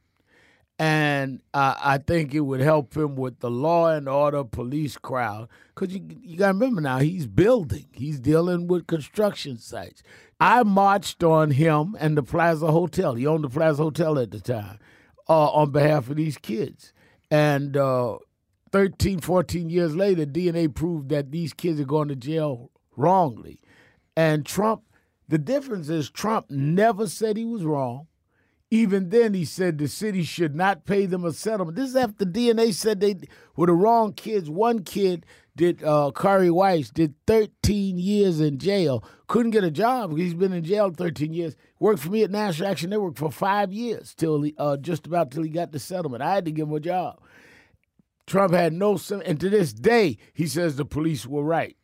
And 0.81 1.43
uh, 1.53 1.75
I 1.79 1.99
think 1.99 2.33
it 2.33 2.39
would 2.39 2.59
help 2.59 2.97
him 2.97 3.15
with 3.15 3.39
the 3.39 3.51
law 3.51 3.89
and 3.89 4.09
order 4.09 4.43
police 4.43 4.97
crowd. 4.97 5.47
Because 5.75 5.93
you, 5.93 6.01
you 6.23 6.37
got 6.37 6.47
to 6.47 6.53
remember 6.53 6.81
now, 6.81 6.97
he's 6.97 7.27
building, 7.27 7.85
he's 7.91 8.19
dealing 8.19 8.65
with 8.65 8.87
construction 8.87 9.59
sites. 9.59 10.01
I 10.39 10.63
marched 10.63 11.23
on 11.23 11.51
him 11.51 11.95
and 11.99 12.17
the 12.17 12.23
Plaza 12.23 12.71
Hotel. 12.71 13.13
He 13.13 13.27
owned 13.27 13.43
the 13.43 13.49
Plaza 13.49 13.83
Hotel 13.83 14.17
at 14.17 14.31
the 14.31 14.39
time 14.39 14.79
uh, 15.29 15.51
on 15.51 15.69
behalf 15.69 16.09
of 16.09 16.15
these 16.15 16.39
kids. 16.39 16.93
And 17.29 17.77
uh, 17.77 18.17
13, 18.71 19.19
14 19.19 19.69
years 19.69 19.95
later, 19.95 20.25
DNA 20.25 20.73
proved 20.73 21.09
that 21.09 21.29
these 21.29 21.53
kids 21.53 21.79
are 21.79 21.85
going 21.85 22.07
to 22.07 22.15
jail 22.15 22.71
wrongly. 22.97 23.59
And 24.17 24.47
Trump, 24.47 24.81
the 25.27 25.37
difference 25.37 25.89
is 25.89 26.09
Trump 26.09 26.49
never 26.49 27.05
said 27.05 27.37
he 27.37 27.45
was 27.45 27.63
wrong. 27.63 28.07
Even 28.73 29.09
then, 29.09 29.33
he 29.33 29.43
said 29.43 29.77
the 29.77 29.89
city 29.89 30.23
should 30.23 30.55
not 30.55 30.85
pay 30.85 31.05
them 31.05 31.25
a 31.25 31.33
settlement. 31.33 31.75
This 31.75 31.89
is 31.89 31.95
after 31.97 32.23
DNA 32.23 32.73
said 32.73 33.01
they 33.01 33.15
were 33.57 33.67
the 33.67 33.73
wrong 33.73 34.13
kids. 34.13 34.49
One 34.49 34.83
kid 34.83 35.25
did 35.57 35.83
uh, 35.83 36.11
Korey 36.15 36.49
Wise 36.49 36.89
did 36.89 37.13
13 37.27 37.97
years 37.97 38.39
in 38.39 38.57
jail. 38.57 39.03
Couldn't 39.27 39.51
get 39.51 39.65
a 39.65 39.71
job 39.71 40.15
he's 40.17 40.33
been 40.33 40.53
in 40.53 40.63
jail 40.63 40.89
13 40.89 41.33
years. 41.33 41.57
Worked 41.79 41.99
for 41.99 42.09
me 42.09 42.23
at 42.23 42.31
National 42.31 42.69
Action 42.69 42.89
Network 42.89 43.17
for 43.17 43.29
five 43.29 43.73
years 43.73 44.15
till 44.15 44.41
he, 44.41 44.55
uh, 44.57 44.77
just 44.77 45.05
about 45.05 45.31
till 45.31 45.43
he 45.43 45.49
got 45.49 45.73
the 45.73 45.79
settlement. 45.79 46.23
I 46.23 46.33
had 46.33 46.45
to 46.45 46.51
give 46.51 46.69
him 46.69 46.73
a 46.73 46.79
job. 46.79 47.19
Trump 48.25 48.53
had 48.53 48.71
no, 48.71 48.97
and 49.25 49.39
to 49.41 49.49
this 49.49 49.73
day, 49.73 50.17
he 50.33 50.47
says 50.47 50.77
the 50.77 50.85
police 50.85 51.25
were 51.27 51.43
right. 51.43 51.75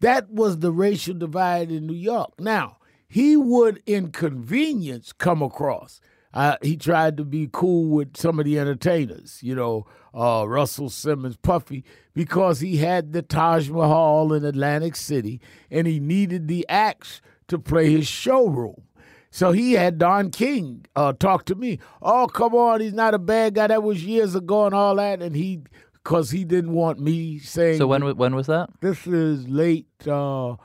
That 0.00 0.30
was 0.30 0.58
the 0.58 0.72
racial 0.72 1.14
divide 1.14 1.70
in 1.70 1.86
New 1.86 1.94
York. 1.94 2.38
Now, 2.38 2.76
he 3.08 3.36
would 3.36 3.82
inconvenience 3.86 5.14
come 5.14 5.40
across. 5.40 6.00
Uh, 6.34 6.56
he 6.62 6.76
tried 6.76 7.16
to 7.16 7.24
be 7.24 7.48
cool 7.50 7.88
with 7.88 8.16
some 8.16 8.38
of 8.38 8.44
the 8.44 8.58
entertainers, 8.58 9.38
you 9.42 9.54
know, 9.54 9.86
uh, 10.14 10.44
Russell 10.46 10.90
Simmons, 10.90 11.36
Puffy, 11.36 11.84
because 12.14 12.60
he 12.60 12.76
had 12.76 13.12
the 13.12 13.22
Taj 13.22 13.70
Mahal 13.70 14.32
in 14.32 14.44
Atlantic 14.44 14.94
City 14.96 15.40
and 15.70 15.86
he 15.86 16.00
needed 16.00 16.48
the 16.48 16.66
acts 16.68 17.20
to 17.48 17.58
play 17.58 17.90
his 17.90 18.06
showroom. 18.06 18.82
So 19.30 19.52
he 19.52 19.72
had 19.74 19.98
Don 19.98 20.30
King 20.30 20.86
uh, 20.96 21.12
talk 21.12 21.44
to 21.46 21.54
me. 21.54 21.78
Oh, 22.00 22.26
come 22.26 22.54
on, 22.54 22.80
he's 22.80 22.94
not 22.94 23.14
a 23.14 23.18
bad 23.18 23.54
guy. 23.54 23.66
That 23.66 23.82
was 23.82 24.04
years 24.04 24.34
ago 24.34 24.66
and 24.66 24.74
all 24.74 24.96
that. 24.96 25.22
And 25.22 25.36
he, 25.36 25.60
because 25.92 26.30
he 26.30 26.44
didn't 26.44 26.72
want 26.72 26.98
me 26.98 27.38
saying. 27.38 27.78
So 27.78 27.86
when 27.86 28.16
when 28.16 28.34
was 28.34 28.46
that? 28.46 28.70
This 28.80 29.06
is 29.06 29.46
late. 29.46 29.86
Uh, 30.06 30.56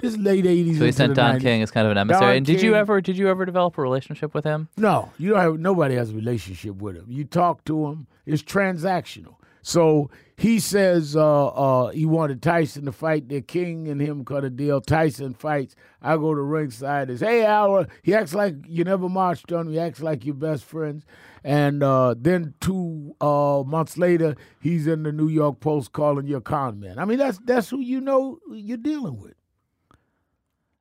this 0.00 0.16
late 0.16 0.46
eighties. 0.46 0.78
So 0.78 0.84
he 0.84 0.92
sent 0.92 1.14
Don 1.14 1.38
90s. 1.38 1.40
King 1.42 1.62
as 1.62 1.70
kind 1.70 1.86
of 1.86 1.92
an 1.92 1.98
emissary. 1.98 2.20
Don 2.20 2.36
and 2.36 2.46
did 2.46 2.62
you 2.62 2.74
ever 2.74 3.00
did 3.00 3.16
you 3.16 3.28
ever 3.28 3.44
develop 3.44 3.78
a 3.78 3.82
relationship 3.82 4.34
with 4.34 4.44
him? 4.44 4.68
No, 4.76 5.10
you 5.18 5.30
don't 5.30 5.40
have 5.40 5.58
nobody 5.58 5.94
has 5.94 6.10
a 6.10 6.14
relationship 6.14 6.76
with 6.76 6.96
him. 6.96 7.06
You 7.08 7.24
talk 7.24 7.64
to 7.64 7.86
him, 7.86 8.06
it's 8.26 8.42
transactional. 8.42 9.36
So 9.62 10.10
he 10.36 10.58
says 10.58 11.16
uh, 11.16 11.48
uh, 11.48 11.90
he 11.90 12.06
wanted 12.06 12.42
Tyson 12.42 12.86
to 12.86 12.92
fight. 12.92 13.28
The 13.28 13.42
King 13.42 13.88
and 13.88 14.00
him 14.00 14.24
cut 14.24 14.44
a 14.44 14.50
deal. 14.50 14.80
Tyson 14.80 15.34
fights. 15.34 15.76
I 16.00 16.16
go 16.16 16.34
to 16.34 16.40
ringside. 16.40 17.10
Is 17.10 17.20
hey 17.20 17.44
Al. 17.44 17.86
He 18.02 18.14
acts 18.14 18.34
like 18.34 18.54
you 18.66 18.84
never 18.84 19.08
marched 19.08 19.52
on. 19.52 19.66
him. 19.66 19.72
He 19.72 19.78
acts 19.78 20.00
like 20.00 20.24
your 20.24 20.34
best 20.34 20.64
friends. 20.64 21.04
And 21.42 21.82
uh, 21.82 22.14
then 22.18 22.54
two 22.60 23.16
uh, 23.20 23.62
months 23.66 23.96
later, 23.96 24.36
he's 24.60 24.86
in 24.86 25.02
the 25.02 25.12
New 25.12 25.28
York 25.28 25.60
Post 25.60 25.92
calling 25.92 26.26
you 26.26 26.36
a 26.36 26.40
con 26.40 26.80
man. 26.80 26.98
I 26.98 27.04
mean, 27.04 27.18
that's 27.18 27.38
that's 27.44 27.68
who 27.68 27.80
you 27.80 28.00
know 28.00 28.38
you're 28.50 28.76
dealing 28.76 29.20
with. 29.20 29.34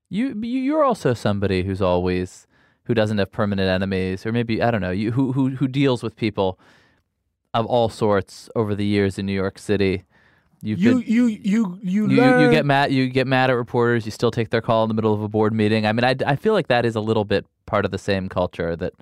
You 0.09 0.29
you- 0.41 0.61
you're 0.61 0.83
also 0.83 1.13
somebody 1.13 1.63
who's 1.63 1.81
always 1.81 2.47
who 2.85 2.93
doesn't 2.95 3.19
have 3.19 3.31
permanent 3.31 3.69
enemies, 3.69 4.25
or 4.25 4.31
maybe 4.31 4.61
I 4.61 4.71
don't 4.71 4.81
know, 4.81 4.91
you 4.91 5.11
who 5.11 5.33
who 5.33 5.49
who 5.51 5.67
deals 5.67 6.01
with 6.03 6.15
people 6.15 6.59
of 7.53 7.65
all 7.65 7.89
sorts 7.89 8.49
over 8.55 8.75
the 8.75 8.85
years 8.85 9.17
in 9.19 9.25
New 9.25 9.33
York 9.33 9.57
City. 9.59 10.03
You've 10.61 10.79
You 10.79 10.95
been, 10.95 11.03
you 11.07 11.25
you 11.27 11.79
you 11.81 12.07
you, 12.07 12.07
learn. 12.07 12.41
you 12.41 12.49
get 12.49 12.65
mad 12.65 12.91
you 12.91 13.07
get 13.07 13.27
mad 13.27 13.49
at 13.49 13.53
reporters. 13.53 14.05
You 14.05 14.11
still 14.11 14.31
take 14.31 14.49
their 14.49 14.61
call 14.61 14.83
in 14.83 14.87
the 14.89 14.93
middle 14.93 15.13
of 15.13 15.21
a 15.21 15.29
board 15.29 15.53
meeting. 15.53 15.85
I 15.85 15.93
mean, 15.93 16.03
I, 16.03 16.15
I 16.25 16.35
feel 16.35 16.53
like 16.53 16.67
that 16.67 16.85
is 16.85 16.95
a 16.95 16.99
little 17.01 17.23
bit 17.25 17.45
part 17.65 17.85
of 17.85 17.91
the 17.91 17.97
same 17.97 18.27
culture 18.29 18.75
that 18.75 18.93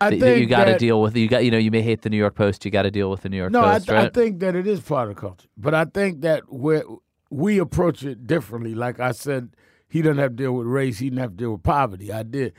I 0.00 0.10
that, 0.10 0.20
that 0.20 0.38
you 0.40 0.46
got 0.46 0.64
to 0.66 0.78
deal 0.78 1.02
with. 1.02 1.16
You 1.16 1.28
got 1.28 1.44
you 1.44 1.50
know 1.50 1.58
you 1.58 1.70
may 1.70 1.82
hate 1.82 2.02
the 2.02 2.08
New 2.10 2.16
York 2.16 2.34
Post. 2.34 2.64
You 2.64 2.70
got 2.70 2.82
to 2.82 2.90
deal 2.90 3.10
with 3.10 3.22
the 3.22 3.28
New 3.28 3.36
York 3.36 3.52
No, 3.52 3.60
I, 3.64 3.72
Post, 3.74 3.88
th- 3.88 3.98
I 3.98 4.02
right? 4.04 4.14
think 4.14 4.38
that 4.40 4.54
it 4.56 4.66
is 4.66 4.80
part 4.80 5.10
of 5.10 5.16
culture, 5.16 5.48
but 5.56 5.74
I 5.74 5.84
think 5.84 6.22
that 6.22 6.50
where 6.52 6.82
we 7.30 7.58
approach 7.58 8.04
it 8.04 8.26
differently. 8.26 8.74
Like 8.74 8.98
I 9.00 9.12
said, 9.12 9.50
he 9.92 10.00
doesn't 10.00 10.16
have 10.16 10.30
to 10.30 10.36
deal 10.36 10.52
with 10.54 10.66
race. 10.66 11.00
He 11.00 11.10
didn't 11.10 11.20
have 11.20 11.32
to 11.32 11.36
deal 11.36 11.52
with 11.52 11.62
poverty. 11.62 12.10
I 12.10 12.22
did, 12.22 12.54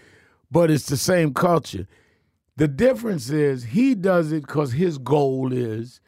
but 0.52 0.70
it's 0.70 0.86
the 0.86 0.98
same 0.98 1.34
culture. 1.34 1.88
The 2.58 2.68
difference 2.68 3.32
is 3.32 3.64
he 3.64 3.96
does 3.96 4.32
it 4.32 4.42
because 4.42 4.74
his 4.74 5.00
goal 5.00 5.52
is, 5.52 6.00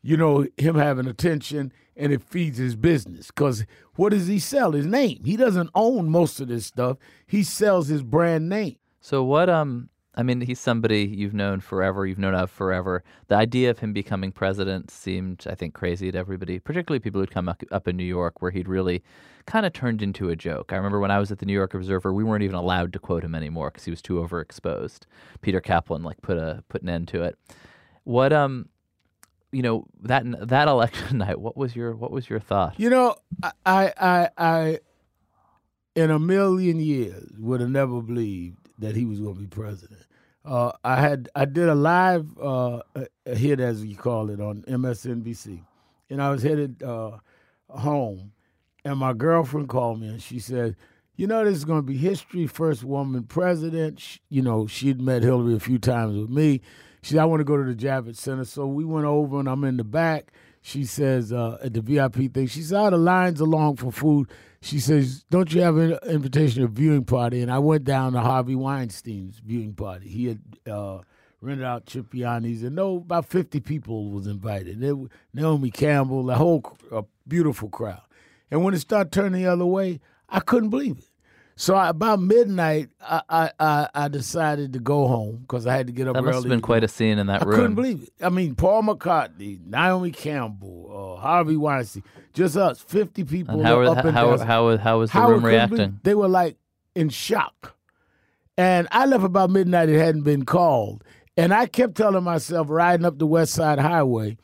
you 0.00 0.16
know, 0.16 0.46
him 0.56 0.76
having 0.76 1.06
attention 1.06 1.74
and 1.94 2.10
it 2.10 2.22
feeds 2.22 2.56
his 2.56 2.74
business. 2.74 3.26
Because 3.26 3.66
what 3.96 4.12
does 4.12 4.28
he 4.28 4.38
sell? 4.38 4.72
His 4.72 4.86
name. 4.86 5.20
He 5.26 5.36
doesn't 5.36 5.68
own 5.74 6.08
most 6.08 6.40
of 6.40 6.48
this 6.48 6.64
stuff. 6.64 6.96
He 7.26 7.42
sells 7.42 7.88
his 7.88 8.02
brand 8.02 8.48
name. 8.48 8.76
So 9.02 9.22
what? 9.22 9.50
Um, 9.50 9.90
I 10.14 10.22
mean, 10.22 10.42
he's 10.42 10.60
somebody 10.60 11.04
you've 11.04 11.32
known 11.32 11.60
forever. 11.60 12.06
You've 12.06 12.18
known 12.18 12.34
of 12.34 12.50
forever. 12.50 13.02
The 13.28 13.34
idea 13.34 13.70
of 13.70 13.78
him 13.78 13.94
becoming 13.94 14.30
president 14.30 14.90
seemed, 14.90 15.46
I 15.48 15.54
think, 15.54 15.72
crazy 15.72 16.12
to 16.12 16.18
everybody, 16.18 16.58
particularly 16.58 17.00
people 17.00 17.20
who'd 17.20 17.30
come 17.30 17.48
up, 17.48 17.62
up 17.70 17.88
in 17.88 17.96
New 17.96 18.04
York, 18.04 18.42
where 18.42 18.50
he'd 18.50 18.68
really 18.68 19.02
kind 19.46 19.64
of 19.64 19.72
turned 19.72 20.02
into 20.02 20.28
a 20.28 20.36
joke. 20.36 20.72
I 20.72 20.76
remember 20.76 21.00
when 21.00 21.10
I 21.10 21.18
was 21.18 21.32
at 21.32 21.38
the 21.38 21.46
New 21.46 21.54
York 21.54 21.72
Observer, 21.72 22.12
we 22.12 22.24
weren't 22.24 22.44
even 22.44 22.56
allowed 22.56 22.92
to 22.92 22.98
quote 22.98 23.24
him 23.24 23.34
anymore 23.34 23.70
because 23.70 23.84
he 23.84 23.90
was 23.90 24.02
too 24.02 24.14
overexposed. 24.14 25.00
Peter 25.40 25.60
Kaplan 25.60 26.02
like 26.02 26.20
put 26.20 26.36
a 26.36 26.62
put 26.68 26.82
an 26.82 26.90
end 26.90 27.08
to 27.08 27.22
it. 27.22 27.38
What 28.04 28.34
um, 28.34 28.68
you 29.50 29.62
know 29.62 29.86
that 30.02 30.24
that 30.48 30.68
election 30.68 31.18
night. 31.18 31.40
What 31.40 31.56
was 31.56 31.74
your 31.74 31.94
what 31.94 32.10
was 32.10 32.28
your 32.28 32.40
thought? 32.40 32.78
You 32.78 32.90
know, 32.90 33.14
I, 33.42 33.52
I, 33.64 33.92
I, 33.98 34.28
I, 34.36 34.78
in 35.94 36.10
a 36.10 36.18
million 36.18 36.80
years, 36.80 37.32
would 37.38 37.60
have 37.60 37.70
never 37.70 38.02
believed 38.02 38.61
that 38.82 38.94
he 38.96 39.04
was 39.04 39.20
going 39.20 39.34
to 39.34 39.40
be 39.40 39.46
president. 39.46 40.02
Uh, 40.44 40.72
I 40.82 41.00
had, 41.00 41.28
I 41.34 41.44
did 41.44 41.68
a 41.68 41.74
live 41.74 42.26
uh, 42.38 42.82
a- 42.94 43.34
hit, 43.34 43.60
as 43.60 43.84
you 43.84 43.96
call 43.96 44.28
it, 44.30 44.40
on 44.40 44.62
MSNBC, 44.62 45.60
and 46.10 46.20
I 46.20 46.30
was 46.30 46.42
headed 46.42 46.82
uh, 46.82 47.18
home, 47.68 48.32
and 48.84 48.98
my 48.98 49.12
girlfriend 49.12 49.68
called 49.68 50.00
me 50.00 50.08
and 50.08 50.22
she 50.22 50.40
said, 50.40 50.76
"You 51.16 51.28
know, 51.28 51.44
this 51.44 51.56
is 51.56 51.64
going 51.64 51.78
to 51.78 51.86
be 51.86 51.96
history, 51.96 52.46
first 52.48 52.82
woman 52.82 53.22
president." 53.22 54.00
Sh 54.00 54.18
you 54.28 54.42
know, 54.42 54.66
she'd 54.66 55.00
met 55.00 55.22
Hillary 55.22 55.54
a 55.54 55.60
few 55.60 55.78
times 55.78 56.18
with 56.18 56.28
me. 56.30 56.60
She 57.02 57.10
said, 57.12 57.20
"I 57.20 57.24
want 57.24 57.40
to 57.40 57.44
go 57.44 57.56
to 57.56 57.64
the 57.64 57.74
Javits 57.74 58.16
Center," 58.16 58.44
so 58.44 58.66
we 58.66 58.84
went 58.84 59.06
over, 59.06 59.38
and 59.38 59.48
I'm 59.48 59.62
in 59.64 59.76
the 59.76 59.84
back. 59.84 60.32
She 60.62 60.84
says 60.84 61.32
uh, 61.32 61.58
at 61.62 61.74
the 61.74 61.82
VIP 61.82 62.32
thing, 62.32 62.46
she 62.46 62.62
saw 62.62 62.88
the 62.88 62.96
lines 62.96 63.40
along 63.40 63.76
for 63.76 63.90
food. 63.90 64.30
She 64.60 64.78
says, 64.78 65.24
"Don't 65.28 65.52
you 65.52 65.60
have 65.60 65.76
an 65.76 65.98
invitation 66.08 66.60
to 66.60 66.66
a 66.66 66.68
viewing 66.68 67.04
party?" 67.04 67.42
And 67.42 67.50
I 67.50 67.58
went 67.58 67.84
down 67.84 68.12
to 68.12 68.20
Harvey 68.20 68.54
Weinstein's 68.54 69.40
viewing 69.40 69.74
party. 69.74 70.08
He 70.08 70.26
had 70.26 70.40
uh, 70.70 71.00
rented 71.40 71.64
out 71.66 71.86
Cipriani's, 71.86 72.62
and 72.62 72.76
no, 72.76 72.98
about 72.98 73.26
fifty 73.26 73.58
people 73.58 74.12
was 74.12 74.28
invited. 74.28 74.80
Were 74.80 75.08
Naomi 75.34 75.72
Campbell, 75.72 76.22
the 76.24 76.36
whole 76.36 76.78
a 76.92 77.02
beautiful 77.26 77.68
crowd. 77.68 78.02
And 78.52 78.62
when 78.62 78.72
it 78.72 78.80
started 78.80 79.12
turning 79.12 79.42
the 79.42 79.50
other 79.50 79.66
way, 79.66 79.98
I 80.28 80.38
couldn't 80.38 80.70
believe 80.70 80.98
it. 80.98 81.11
So 81.54 81.74
I, 81.74 81.90
about 81.90 82.20
midnight, 82.20 82.88
I, 83.00 83.22
I, 83.28 83.50
I, 83.60 83.88
I 83.94 84.08
decided 84.08 84.72
to 84.72 84.78
go 84.78 85.06
home 85.06 85.38
because 85.42 85.66
I 85.66 85.76
had 85.76 85.86
to 85.86 85.92
get 85.92 86.08
up 86.08 86.14
That 86.14 86.22
must 86.22 86.36
early. 86.36 86.42
have 86.44 86.50
been 86.50 86.60
quite 86.62 86.82
a 86.82 86.88
scene 86.88 87.18
in 87.18 87.26
that 87.26 87.42
I 87.42 87.44
room. 87.44 87.56
couldn't 87.56 87.74
believe 87.74 88.02
it. 88.04 88.12
I 88.24 88.30
mean, 88.30 88.54
Paul 88.54 88.82
McCartney, 88.82 89.64
Naomi 89.66 90.10
Campbell, 90.12 91.16
uh, 91.18 91.20
Harvey 91.20 91.56
Weinstein, 91.56 92.02
just 92.32 92.56
us, 92.56 92.80
50 92.80 93.24
people 93.24 93.54
And 93.56 93.66
how 93.66 93.76
were, 93.76 93.84
up 93.84 93.96
how, 93.98 94.02
down. 94.02 94.38
how, 94.46 94.76
how 94.78 94.98
was 95.00 95.10
the 95.10 95.18
Howard 95.18 95.30
room 95.34 95.42
believe- 95.42 95.70
reacting? 95.70 96.00
They 96.02 96.14
were 96.14 96.28
like 96.28 96.56
in 96.94 97.10
shock. 97.10 97.76
And 98.56 98.88
I 98.90 99.06
left 99.06 99.24
about 99.24 99.50
midnight, 99.50 99.88
it 99.88 99.98
hadn't 99.98 100.22
been 100.22 100.44
called. 100.44 101.04
And 101.36 101.52
I 101.54 101.66
kept 101.66 101.96
telling 101.96 102.24
myself, 102.24 102.68
riding 102.70 103.06
up 103.06 103.18
the 103.18 103.26
West 103.26 103.54
Side 103.54 103.78
Highway, 103.78 104.36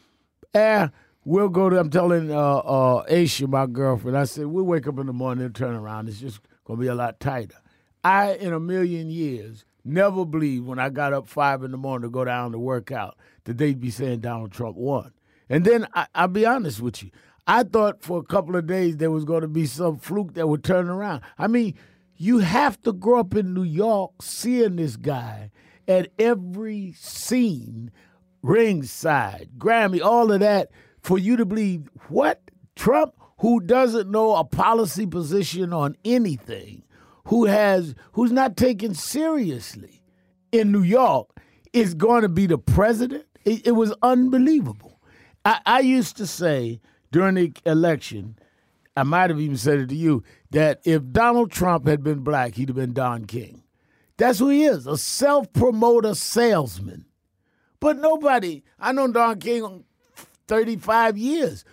eh, 0.54 0.88
we'll 1.24 1.48
go 1.50 1.68
to, 1.68 1.78
I'm 1.78 1.90
telling 1.90 2.30
uh, 2.30 2.36
uh, 2.58 3.06
Aisha, 3.10 3.46
my 3.48 3.66
girlfriend, 3.66 4.16
I 4.16 4.24
said, 4.24 4.46
we'll 4.46 4.64
wake 4.64 4.86
up 4.86 4.98
in 4.98 5.06
the 5.06 5.12
morning 5.12 5.44
and 5.44 5.54
turn 5.54 5.74
around. 5.74 6.08
It's 6.08 6.20
just 6.20 6.40
to 6.76 6.82
be 6.82 6.88
a 6.88 6.94
lot 6.94 7.20
tighter. 7.20 7.56
I, 8.04 8.34
in 8.34 8.52
a 8.52 8.60
million 8.60 9.10
years, 9.10 9.64
never 9.84 10.24
believed 10.24 10.66
when 10.66 10.78
I 10.78 10.88
got 10.88 11.12
up 11.12 11.28
five 11.28 11.62
in 11.62 11.70
the 11.70 11.76
morning 11.76 12.08
to 12.08 12.12
go 12.12 12.24
down 12.24 12.52
to 12.52 12.58
work 12.58 12.92
out 12.92 13.16
that 13.44 13.58
they'd 13.58 13.80
be 13.80 13.90
saying 13.90 14.20
Donald 14.20 14.52
Trump 14.52 14.76
won. 14.76 15.12
And 15.48 15.64
then 15.64 15.86
I, 15.94 16.06
I'll 16.14 16.28
be 16.28 16.46
honest 16.46 16.80
with 16.80 17.02
you. 17.02 17.10
I 17.46 17.62
thought 17.62 18.02
for 18.02 18.18
a 18.18 18.24
couple 18.24 18.56
of 18.56 18.66
days 18.66 18.98
there 18.98 19.10
was 19.10 19.24
going 19.24 19.40
to 19.40 19.48
be 19.48 19.64
some 19.64 19.96
fluke 19.98 20.34
that 20.34 20.48
would 20.48 20.62
turn 20.62 20.90
around. 20.90 21.22
I 21.38 21.46
mean, 21.46 21.74
you 22.16 22.38
have 22.38 22.80
to 22.82 22.92
grow 22.92 23.20
up 23.20 23.34
in 23.34 23.54
New 23.54 23.62
York 23.62 24.20
seeing 24.20 24.76
this 24.76 24.96
guy 24.96 25.50
at 25.86 26.10
every 26.18 26.92
scene, 26.92 27.90
ringside, 28.42 29.48
Grammy, 29.56 30.02
all 30.02 30.30
of 30.30 30.40
that, 30.40 30.70
for 31.00 31.18
you 31.18 31.36
to 31.38 31.46
believe 31.46 31.88
what? 32.08 32.42
Trump, 32.76 33.14
who 33.38 33.60
doesn't 33.60 34.10
know 34.10 34.36
a 34.36 34.44
policy 34.44 35.06
position 35.06 35.72
on 35.72 35.96
anything, 36.04 36.82
who 37.26 37.44
has 37.46 37.94
who's 38.12 38.32
not 38.32 38.56
taken 38.56 38.94
seriously 38.94 40.02
in 40.52 40.72
New 40.72 40.82
York, 40.82 41.28
is 41.72 41.94
going 41.94 42.22
to 42.22 42.28
be 42.28 42.46
the 42.46 42.58
president. 42.58 43.24
It, 43.44 43.68
it 43.68 43.72
was 43.72 43.94
unbelievable. 44.02 45.00
I, 45.44 45.60
I 45.64 45.80
used 45.80 46.16
to 46.16 46.26
say 46.26 46.80
during 47.12 47.34
the 47.34 47.52
election, 47.64 48.38
I 48.96 49.04
might 49.04 49.30
have 49.30 49.40
even 49.40 49.56
said 49.56 49.78
it 49.78 49.88
to 49.90 49.94
you, 49.96 50.24
that 50.50 50.80
if 50.84 51.02
Donald 51.12 51.52
Trump 51.52 51.86
had 51.86 52.02
been 52.02 52.20
black, 52.20 52.54
he'd 52.54 52.68
have 52.68 52.76
been 52.76 52.92
Don 52.92 53.26
King. 53.26 53.62
That's 54.16 54.40
who 54.40 54.48
he 54.48 54.64
is, 54.64 54.86
a 54.86 54.98
self 54.98 55.52
promoter 55.52 56.14
salesman. 56.14 57.04
But 57.80 57.98
nobody, 57.98 58.64
I 58.80 58.90
know 58.90 59.06
Don 59.12 59.38
King 59.38 59.84
35 60.48 61.16
years, 61.16 61.64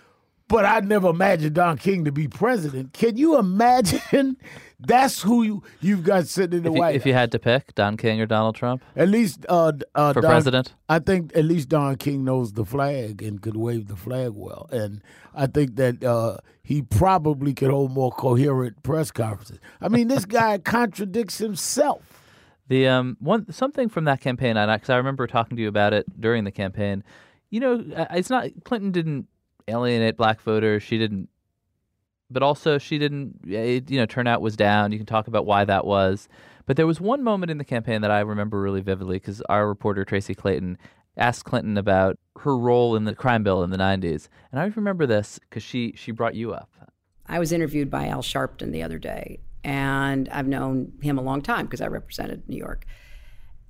but 0.47 0.65
I 0.65 0.79
never 0.81 1.09
imagined 1.09 1.55
Don 1.55 1.77
King 1.77 2.05
to 2.05 2.11
be 2.11 2.27
president. 2.27 2.93
Can 2.93 3.17
you 3.17 3.37
imagine? 3.37 4.37
That's 4.79 5.21
who 5.21 5.43
you, 5.43 5.63
you've 5.79 6.03
got 6.03 6.27
sitting 6.27 6.57
in 6.57 6.63
the 6.63 6.69
If 6.69 6.75
you, 6.75 6.79
White 6.81 6.95
if 6.95 7.05
you 7.05 7.13
had 7.13 7.31
to 7.31 7.39
pick 7.39 7.73
Don 7.75 7.95
King 7.97 8.19
or 8.19 8.25
Donald 8.25 8.55
Trump 8.55 8.83
At 8.95 9.07
least 9.07 9.45
uh, 9.47 9.71
uh, 9.95 10.13
for 10.13 10.21
Don- 10.21 10.29
president, 10.29 10.73
I 10.89 10.99
think 10.99 11.35
at 11.35 11.45
least 11.45 11.69
Don 11.69 11.95
King 11.95 12.25
knows 12.25 12.53
the 12.53 12.65
flag 12.65 13.23
and 13.23 13.41
could 13.41 13.55
wave 13.55 13.87
the 13.87 13.95
flag 13.95 14.33
well, 14.35 14.67
and 14.71 15.01
I 15.33 15.47
think 15.47 15.77
that 15.77 16.03
uh, 16.03 16.37
he 16.61 16.81
probably 16.81 17.53
could 17.53 17.71
hold 17.71 17.91
more 17.91 18.11
coherent 18.11 18.83
press 18.83 19.11
conferences. 19.11 19.59
I 19.81 19.87
mean, 19.87 20.09
this 20.09 20.25
guy 20.25 20.57
contradicts 20.63 21.37
himself. 21.37 22.21
the 22.67 22.87
um 22.87 23.17
one 23.19 23.51
something 23.51 23.89
from 23.89 24.03
that 24.05 24.19
campaign, 24.21 24.57
and 24.57 24.71
because 24.71 24.89
I 24.89 24.97
remember 24.97 25.25
talking 25.25 25.55
to 25.55 25.63
you 25.63 25.69
about 25.69 25.93
it 25.93 26.05
during 26.19 26.43
the 26.43 26.51
campaign. 26.51 27.03
You 27.49 27.61
know, 27.61 27.85
it's 28.11 28.29
not 28.29 28.49
Clinton 28.65 28.91
didn't 28.91 29.27
alienate 29.67 30.17
black 30.17 30.41
voters. 30.41 30.83
She 30.83 30.97
didn't, 30.97 31.29
but 32.29 32.43
also 32.43 32.77
she 32.77 32.97
didn't. 32.97 33.39
It, 33.47 33.89
you 33.89 33.97
know, 33.97 34.05
turnout 34.05 34.41
was 34.41 34.55
down. 34.55 34.91
You 34.91 34.97
can 34.97 35.05
talk 35.05 35.27
about 35.27 35.45
why 35.45 35.65
that 35.65 35.85
was. 35.85 36.27
But 36.65 36.77
there 36.77 36.87
was 36.87 36.99
one 36.99 37.23
moment 37.23 37.51
in 37.51 37.57
the 37.57 37.65
campaign 37.65 38.01
that 38.01 38.11
I 38.11 38.21
remember 38.21 38.59
really 38.59 38.81
vividly 38.81 39.17
because 39.17 39.41
our 39.49 39.67
reporter 39.67 40.03
Tracy 40.03 40.33
Clayton 40.33 40.77
asked 41.17 41.45
Clinton 41.45 41.77
about 41.77 42.17
her 42.39 42.57
role 42.57 42.95
in 42.95 43.05
the 43.05 43.15
crime 43.15 43.43
bill 43.43 43.63
in 43.63 43.69
the 43.69 43.77
'90s, 43.77 44.27
and 44.51 44.59
I 44.59 44.65
remember 44.65 45.05
this 45.05 45.39
because 45.39 45.63
she 45.63 45.93
she 45.95 46.11
brought 46.11 46.35
you 46.35 46.53
up. 46.53 46.69
I 47.27 47.39
was 47.39 47.51
interviewed 47.51 47.89
by 47.89 48.07
Al 48.07 48.21
Sharpton 48.21 48.71
the 48.71 48.83
other 48.83 48.99
day, 48.99 49.39
and 49.63 50.29
I've 50.29 50.47
known 50.47 50.93
him 51.01 51.17
a 51.17 51.21
long 51.21 51.41
time 51.41 51.65
because 51.65 51.81
I 51.81 51.87
represented 51.87 52.47
New 52.47 52.57
York. 52.57 52.85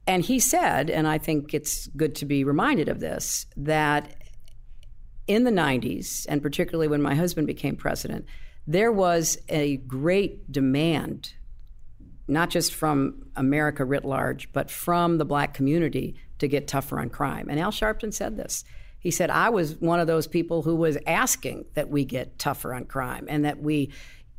And 0.07 0.23
he 0.23 0.39
said, 0.39 0.89
and 0.89 1.07
I 1.07 1.17
think 1.17 1.53
it's 1.53 1.87
good 1.95 2.13
to 2.15 2.25
be 2.25 2.43
reminded 2.43 2.89
of 2.89 2.99
this, 2.99 3.47
that 3.57 4.15
in 5.27 5.43
the 5.43 5.51
90s, 5.51 6.25
and 6.29 6.41
particularly 6.41 6.87
when 6.87 7.01
my 7.01 7.15
husband 7.15 7.47
became 7.47 7.75
president, 7.75 8.25
there 8.67 8.91
was 8.91 9.37
a 9.49 9.77
great 9.77 10.51
demand, 10.51 11.33
not 12.27 12.49
just 12.49 12.73
from 12.73 13.27
America 13.35 13.85
writ 13.85 14.05
large, 14.05 14.51
but 14.53 14.69
from 14.69 15.17
the 15.17 15.25
black 15.25 15.53
community 15.53 16.15
to 16.39 16.47
get 16.47 16.67
tougher 16.67 16.99
on 16.99 17.09
crime. 17.09 17.47
And 17.49 17.59
Al 17.59 17.71
Sharpton 17.71 18.13
said 18.13 18.37
this. 18.37 18.63
He 18.99 19.11
said, 19.11 19.29
I 19.29 19.49
was 19.49 19.75
one 19.75 19.99
of 19.99 20.07
those 20.07 20.25
people 20.25 20.63
who 20.63 20.75
was 20.75 20.97
asking 21.05 21.65
that 21.75 21.89
we 21.89 22.05
get 22.05 22.39
tougher 22.39 22.73
on 22.73 22.85
crime 22.85 23.27
and 23.29 23.45
that 23.45 23.61
we 23.61 23.91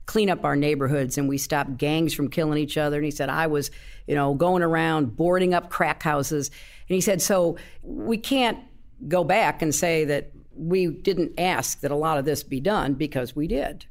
clean 0.07 0.28
up 0.31 0.45
our 0.45 0.57
neighborhoods 0.57 1.19
and 1.19 1.28
we 1.28 1.38
stop 1.38 1.76
gangs 1.76 2.14
from 2.14 2.28
killing 2.28 2.59
each 2.59 2.76
other. 2.76 2.97
And 2.97 3.05
he 3.05 3.11
said, 3.11 3.28
I 3.28 3.47
was, 3.47 3.71
you 4.07 4.14
know, 4.14 4.35
going 4.35 4.62
around 4.62 5.16
boarding 5.16 5.55
up 5.55 5.71
crack 5.71 6.02
houses. 6.02 6.49
And 6.88 6.95
he 6.95 7.00
said, 7.00 7.23
so 7.23 7.59
we 7.83 8.16
can't 8.16 8.59
go 9.07 9.25
back 9.25 9.62
and 9.62 9.75
say 9.75 10.05
that 10.07 10.33
we 10.56 10.86
didn't 10.86 11.38
ask 11.38 11.80
that 11.80 11.90
a 11.90 11.96
lot 11.96 12.18
of 12.18 12.25
this 12.25 12.42
be 12.42 12.60
done 12.60 12.94
because 12.94 13.36
we 13.36 13.46
did. 13.46 13.86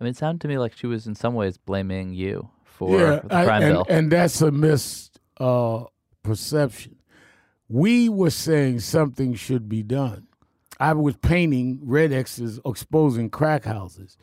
I 0.00 0.04
mean, 0.04 0.12
it 0.12 0.16
sounded 0.16 0.40
to 0.42 0.48
me 0.48 0.58
like 0.58 0.76
she 0.76 0.86
was 0.86 1.06
in 1.06 1.14
some 1.14 1.34
ways 1.34 1.56
blaming 1.58 2.12
you 2.12 2.50
for 2.64 2.98
yeah, 2.98 3.20
the 3.24 3.34
I- 3.34 3.44
crime 3.44 3.62
and, 3.62 3.72
bill. 3.72 3.86
and 3.88 4.12
that's 4.12 4.40
a 4.40 4.50
mis 4.50 5.10
uh, 5.38 5.84
perception. 6.22 6.96
We 7.68 8.08
were 8.08 8.30
saying 8.30 8.80
something 8.80 9.34
should 9.34 9.68
be 9.68 9.82
done. 9.82 10.26
I 10.80 10.92
was 10.92 11.16
painting 11.16 11.80
red 11.82 12.12
X's 12.12 12.60
exposing 12.64 13.30
crack 13.30 13.64
houses, 13.64 14.16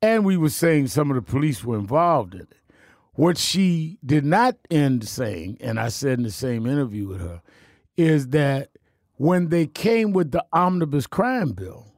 and 0.00 0.24
we 0.24 0.36
were 0.36 0.48
saying 0.48 0.86
some 0.88 1.10
of 1.10 1.14
the 1.16 1.22
police 1.22 1.62
were 1.62 1.78
involved 1.78 2.34
in 2.34 2.40
it. 2.40 2.54
What 3.14 3.36
she 3.36 3.98
did 4.04 4.24
not 4.24 4.56
end 4.70 5.06
saying, 5.06 5.58
and 5.60 5.78
I 5.78 5.88
said 5.88 6.18
in 6.18 6.22
the 6.22 6.30
same 6.30 6.66
interview 6.66 7.06
with 7.06 7.20
her, 7.20 7.42
is 7.98 8.28
that 8.28 8.70
when 9.20 9.50
they 9.50 9.66
came 9.66 10.12
with 10.12 10.30
the 10.30 10.42
omnibus 10.50 11.06
crime 11.06 11.50
bill, 11.50 11.92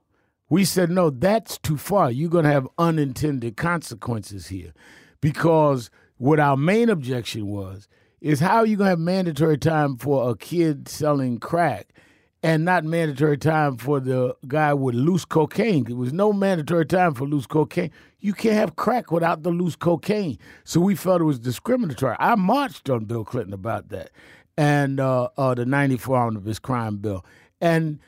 we 0.50 0.64
said, 0.64 0.90
no, 0.90 1.08
that's 1.08 1.56
too 1.56 1.76
far. 1.76 2.10
You're 2.10 2.28
going 2.28 2.44
to 2.44 2.50
have 2.50 2.66
unintended 2.78 3.56
consequences 3.56 4.48
here. 4.48 4.72
Because 5.20 5.88
what 6.16 6.40
our 6.40 6.56
main 6.56 6.88
objection 6.88 7.46
was 7.46 7.86
is 8.20 8.40
how 8.40 8.56
are 8.56 8.66
you 8.66 8.76
going 8.76 8.86
to 8.86 8.90
have 8.90 8.98
mandatory 8.98 9.56
time 9.56 9.98
for 9.98 10.30
a 10.30 10.36
kid 10.36 10.88
selling 10.88 11.38
crack 11.38 11.94
and 12.42 12.64
not 12.64 12.82
mandatory 12.82 13.38
time 13.38 13.76
for 13.76 14.00
the 14.00 14.34
guy 14.48 14.74
with 14.74 14.96
loose 14.96 15.24
cocaine? 15.24 15.84
There 15.84 15.94
was 15.94 16.12
no 16.12 16.32
mandatory 16.32 16.86
time 16.86 17.14
for 17.14 17.24
loose 17.24 17.46
cocaine. 17.46 17.92
You 18.18 18.32
can't 18.32 18.56
have 18.56 18.74
crack 18.74 19.12
without 19.12 19.44
the 19.44 19.50
loose 19.50 19.76
cocaine. 19.76 20.38
So 20.64 20.80
we 20.80 20.96
felt 20.96 21.20
it 21.20 21.24
was 21.24 21.38
discriminatory. 21.38 22.16
I 22.18 22.34
marched 22.34 22.90
on 22.90 23.04
Bill 23.04 23.24
Clinton 23.24 23.54
about 23.54 23.90
that 23.90 24.10
and 24.56 25.00
uh, 25.00 25.28
uh, 25.36 25.54
the 25.54 25.64
94 25.64 26.16
omnibus 26.16 26.58
crime 26.58 26.98
bill. 26.98 27.24
And 27.60 28.00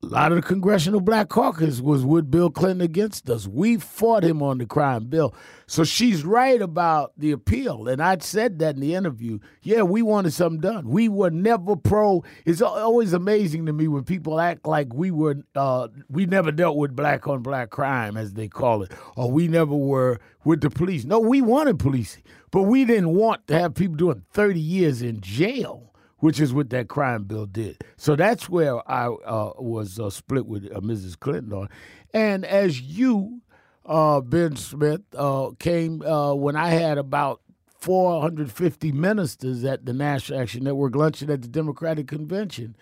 a 0.00 0.06
lot 0.06 0.30
of 0.30 0.36
the 0.36 0.42
Congressional 0.42 1.00
Black 1.00 1.28
Caucus 1.28 1.80
was 1.80 2.04
with 2.04 2.30
Bill 2.30 2.50
Clinton 2.50 2.80
against 2.82 3.28
us. 3.28 3.48
We 3.48 3.78
fought 3.78 4.22
him 4.22 4.40
on 4.44 4.58
the 4.58 4.66
crime 4.66 5.06
bill. 5.06 5.34
So 5.66 5.82
she's 5.82 6.24
right 6.24 6.62
about 6.62 7.12
the 7.16 7.32
appeal. 7.32 7.88
And 7.88 8.00
I 8.00 8.16
said 8.18 8.60
that 8.60 8.76
in 8.76 8.80
the 8.80 8.94
interview. 8.94 9.40
Yeah, 9.60 9.82
we 9.82 10.02
wanted 10.02 10.32
something 10.32 10.60
done. 10.60 10.88
We 10.88 11.08
were 11.08 11.30
never 11.30 11.74
pro. 11.74 12.22
It's 12.44 12.62
always 12.62 13.12
amazing 13.12 13.66
to 13.66 13.72
me 13.72 13.88
when 13.88 14.04
people 14.04 14.38
act 14.38 14.66
like 14.66 14.94
we 14.94 15.10
were, 15.10 15.38
uh, 15.56 15.88
we 16.08 16.26
never 16.26 16.52
dealt 16.52 16.76
with 16.76 16.94
black 16.94 17.26
on 17.26 17.42
black 17.42 17.70
crime, 17.70 18.16
as 18.16 18.34
they 18.34 18.46
call 18.46 18.84
it, 18.84 18.92
or 19.16 19.28
we 19.32 19.48
never 19.48 19.74
were 19.74 20.20
with 20.44 20.60
the 20.60 20.70
police. 20.70 21.04
No, 21.04 21.18
we 21.18 21.42
wanted 21.42 21.80
policing, 21.80 22.22
but 22.52 22.62
we 22.62 22.84
didn't 22.84 23.14
want 23.16 23.48
to 23.48 23.58
have 23.58 23.74
people 23.74 23.96
doing 23.96 24.22
30 24.32 24.60
years 24.60 25.02
in 25.02 25.20
jail 25.20 25.87
which 26.18 26.40
is 26.40 26.52
what 26.52 26.70
that 26.70 26.88
crime 26.88 27.24
bill 27.24 27.46
did. 27.46 27.84
So 27.96 28.16
that's 28.16 28.48
where 28.48 28.88
I 28.90 29.06
uh, 29.06 29.52
was 29.58 29.98
uh, 29.98 30.10
split 30.10 30.46
with 30.46 30.64
uh, 30.64 30.80
Mrs. 30.80 31.18
Clinton 31.18 31.52
on. 31.52 31.68
And 32.12 32.44
as 32.44 32.80
you, 32.80 33.40
uh, 33.86 34.20
Ben 34.20 34.56
Smith, 34.56 35.02
uh, 35.16 35.50
came 35.58 36.02
uh, 36.02 36.34
when 36.34 36.56
I 36.56 36.70
had 36.70 36.98
about 36.98 37.40
450 37.80 38.90
ministers 38.92 39.64
at 39.64 39.86
the 39.86 39.92
National 39.92 40.40
Action 40.40 40.64
Network 40.64 40.96
luncheon 40.96 41.30
at 41.30 41.42
the 41.42 41.48
Democratic 41.48 42.08
Convention. 42.08 42.76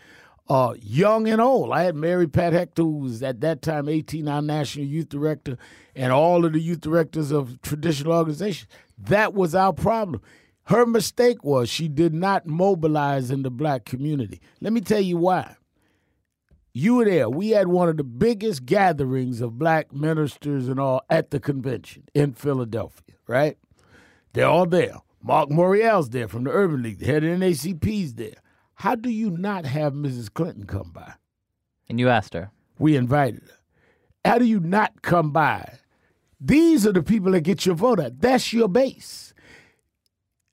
Young 0.78 1.28
and 1.28 1.40
old. 1.40 1.72
I 1.72 1.82
had 1.82 1.96
Mary 1.96 2.26
Pat 2.26 2.52
Hector, 2.52 2.82
who 2.82 2.98
was 2.98 3.22
at 3.22 3.40
that 3.40 3.60
time 3.60 3.88
18, 3.88 4.28
our 4.28 4.40
national 4.40 4.86
youth 4.86 5.08
director, 5.08 5.58
and 5.94 6.12
all 6.12 6.44
of 6.44 6.52
the 6.54 6.60
youth 6.60 6.80
directors 6.80 7.30
of 7.30 7.60
traditional 7.62 8.12
organizations. 8.12 8.70
That 8.96 9.34
was 9.34 9.54
our 9.54 9.72
problem. 9.72 10.22
Her 10.66 10.86
mistake 10.86 11.44
was 11.44 11.68
she 11.68 11.88
did 11.88 12.12
not 12.14 12.46
mobilize 12.46 13.30
in 13.30 13.42
the 13.42 13.50
black 13.50 13.84
community. 13.84 14.40
Let 14.60 14.72
me 14.72 14.80
tell 14.80 15.00
you 15.00 15.16
why. 15.16 15.56
You 16.72 16.96
were 16.96 17.04
there. 17.04 17.30
We 17.30 17.50
had 17.50 17.68
one 17.68 17.88
of 17.88 17.96
the 17.96 18.04
biggest 18.04 18.66
gatherings 18.66 19.40
of 19.40 19.58
black 19.58 19.92
ministers 19.92 20.68
and 20.68 20.78
all 20.78 21.02
at 21.08 21.30
the 21.30 21.40
convention 21.40 22.04
in 22.14 22.32
Philadelphia, 22.32 23.16
right? 23.26 23.56
They're 24.32 24.46
all 24.46 24.66
there. 24.66 24.96
Mark 25.22 25.50
Morial's 25.50 26.10
there 26.10 26.28
from 26.28 26.44
the 26.44 26.50
Urban 26.50 26.82
League. 26.82 26.98
The 26.98 27.06
head 27.06 27.24
of 27.24 27.38
NACP's 27.38 28.14
there. 28.14 28.42
How 28.74 28.94
do 28.94 29.08
you 29.08 29.30
not 29.30 29.64
have 29.64 29.94
Mrs. 29.94 30.32
Clinton 30.32 30.66
come 30.66 30.90
by? 30.92 31.14
and 31.88 32.00
you 32.00 32.08
asked 32.08 32.34
her. 32.34 32.50
We 32.78 32.96
invited 32.96 33.42
her. 33.42 33.58
How 34.24 34.38
do 34.38 34.44
you 34.44 34.60
not 34.60 35.02
come 35.02 35.30
by? 35.30 35.78
These 36.40 36.86
are 36.86 36.92
the 36.92 37.02
people 37.02 37.32
that 37.32 37.42
get 37.42 37.64
your 37.64 37.74
vote 37.74 38.00
out. 38.00 38.20
That's 38.20 38.52
your 38.52 38.68
base. 38.68 39.32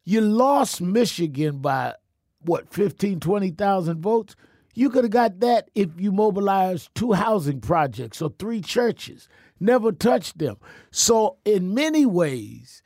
You 0.06 0.22
lost 0.22 0.82
Michigan 0.82 1.60
by 1.60 1.96
what, 2.42 2.74
15, 2.74 3.20
20,000 3.20 4.02
votes? 4.02 4.36
You 4.76 4.90
could 4.90 5.04
have 5.06 5.12
got 5.12 5.40
that 5.40 5.70
if 5.76 5.90
you 5.98 6.12
mobilized 6.12 6.90
two 6.96 7.14
housing 7.14 7.62
projects 7.62 8.22
or 8.22 8.34
three 8.38 8.60
churches. 8.60 9.30
Never 9.60 9.92
touched 9.92 10.40
them. 10.40 10.58
So, 10.92 11.38
in 11.46 11.74
many 11.74 12.06
ways, 12.06 12.82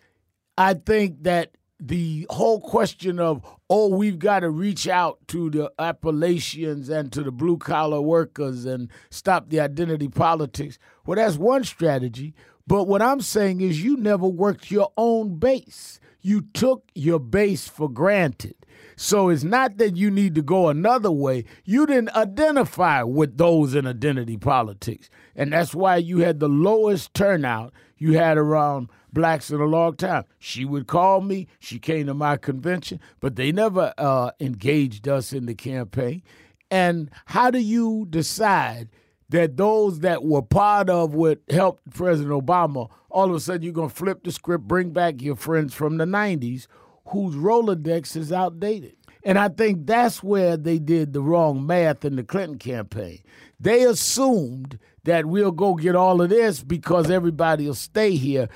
I 0.57 0.73
think 0.73 1.23
that 1.23 1.51
the 1.79 2.27
whole 2.29 2.59
question 2.59 3.19
of, 3.19 3.43
oh, 3.69 3.87
we've 3.87 4.19
got 4.19 4.41
to 4.41 4.49
reach 4.49 4.87
out 4.87 5.19
to 5.27 5.49
the 5.49 5.71
Appalachians 5.79 6.89
and 6.89 7.11
to 7.13 7.23
the 7.23 7.31
blue 7.31 7.57
collar 7.57 8.01
workers 8.01 8.65
and 8.65 8.91
stop 9.09 9.49
the 9.49 9.59
identity 9.59 10.07
politics, 10.07 10.77
well, 11.05 11.15
that's 11.15 11.37
one 11.37 11.63
strategy. 11.63 12.33
But 12.65 12.83
what 12.83 13.01
I'm 13.01 13.21
saying 13.21 13.61
is, 13.61 13.81
you 13.81 13.95
never 13.95 14.27
worked 14.27 14.69
your 14.71 14.91
own 14.97 15.37
base. 15.37 15.99
You 16.21 16.41
took 16.53 16.89
your 16.95 17.19
base 17.19 17.67
for 17.67 17.89
granted. 17.89 18.55
So 18.95 19.29
it's 19.29 19.43
not 19.43 19.77
that 19.77 19.95
you 19.95 20.09
need 20.09 20.33
to 20.35 20.41
go 20.41 20.69
another 20.69 21.11
way. 21.11 21.45
You 21.65 21.85
didn't 21.85 22.15
identify 22.15 23.03
with 23.03 23.37
those 23.37 23.75
in 23.75 23.85
identity 23.85 24.37
politics. 24.37 25.09
And 25.35 25.53
that's 25.53 25.75
why 25.75 25.97
you 25.97 26.19
had 26.19 26.39
the 26.39 26.49
lowest 26.49 27.13
turnout 27.13 27.73
you 27.97 28.13
had 28.13 28.37
around 28.37 28.89
blacks 29.13 29.51
in 29.51 29.59
a 29.59 29.65
long 29.65 29.95
time. 29.95 30.25
She 30.39 30.65
would 30.65 30.87
call 30.87 31.21
me, 31.21 31.47
she 31.59 31.79
came 31.79 32.07
to 32.07 32.13
my 32.13 32.37
convention, 32.37 32.99
but 33.19 33.35
they 33.35 33.51
never 33.51 33.93
uh, 33.97 34.31
engaged 34.39 35.07
us 35.07 35.33
in 35.33 35.45
the 35.45 35.55
campaign. 35.55 36.23
And 36.69 37.09
how 37.25 37.51
do 37.51 37.59
you 37.59 38.07
decide 38.09 38.89
that 39.29 39.57
those 39.57 39.99
that 39.99 40.23
were 40.23 40.41
part 40.41 40.89
of 40.89 41.13
what 41.13 41.39
helped 41.49 41.89
President 41.93 42.31
Obama, 42.31 42.89
all 43.17 43.31
of 43.31 43.35
a 43.35 43.39
sudden 43.39 43.63
you're 43.63 43.73
going 43.73 43.89
to 43.89 43.95
flip 43.95 44.23
the 44.23 44.31
script, 44.31 44.67
bring 44.67 44.91
back 44.91 45.23
your 45.23 45.35
friends 45.35 45.73
from 45.73 45.97
the 45.97 46.05
90s 46.05 46.67
whose 47.07 47.33
Rolodex 47.33 48.15
is 48.15 48.31
outdated? 48.31 48.95
And 49.23 49.39
I 49.39 49.49
think 49.49 49.87
that's 49.87 50.21
where 50.21 50.55
they 50.55 50.77
did 50.77 51.13
the 51.13 51.21
wrong 51.21 51.65
math 51.65 52.05
in 52.05 52.15
the 52.15 52.23
Clinton 52.23 52.59
campaign. 52.59 53.23
They 53.59 53.83
assumed 53.83 54.77
that 55.03 55.25
we'll 55.25 55.51
go 55.51 55.73
get 55.73 55.95
all 55.95 56.21
of 56.21 56.29
this 56.29 56.61
because 56.61 57.09
everybody 57.09 57.65
will 57.65 57.73
stay 57.73 58.11
here 58.11 58.49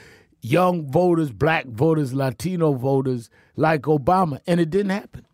young 0.43 0.85
voters, 0.91 1.31
black 1.31 1.65
voters, 1.65 2.13
Latino 2.13 2.73
voters 2.73 3.31
like 3.55 3.81
Obama. 3.83 4.41
And 4.45 4.59
it 4.59 4.69
didn't 4.69 4.91
happen. 4.91 5.25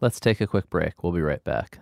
Let's 0.00 0.18
take 0.18 0.40
a 0.40 0.48
quick 0.48 0.68
break. 0.68 1.04
We'll 1.04 1.12
be 1.12 1.20
right 1.20 1.44
back. 1.44 1.78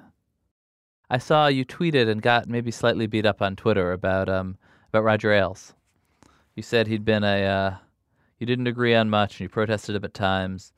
I 1.08 1.16
saw 1.16 1.46
you 1.46 1.64
tweeted 1.64 2.06
and 2.10 2.20
got 2.20 2.48
maybe 2.48 2.70
slightly 2.70 3.06
beat 3.06 3.24
up 3.24 3.40
on 3.40 3.56
Twitter 3.56 3.92
about 3.92 4.28
um 4.28 4.58
about 4.90 5.04
Roger 5.04 5.32
Ailes. 5.32 5.74
You 6.58 6.62
said 6.62 6.88
he'd 6.88 7.04
been 7.04 7.22
a 7.22 7.44
uh, 7.44 7.76
you 8.40 8.44
didn't 8.44 8.66
agree 8.66 8.92
on 8.92 9.08
much 9.08 9.34
and 9.34 9.42
you 9.42 9.48
protested 9.48 9.94
him 9.94 10.04
at 10.04 10.12
times, 10.12 10.72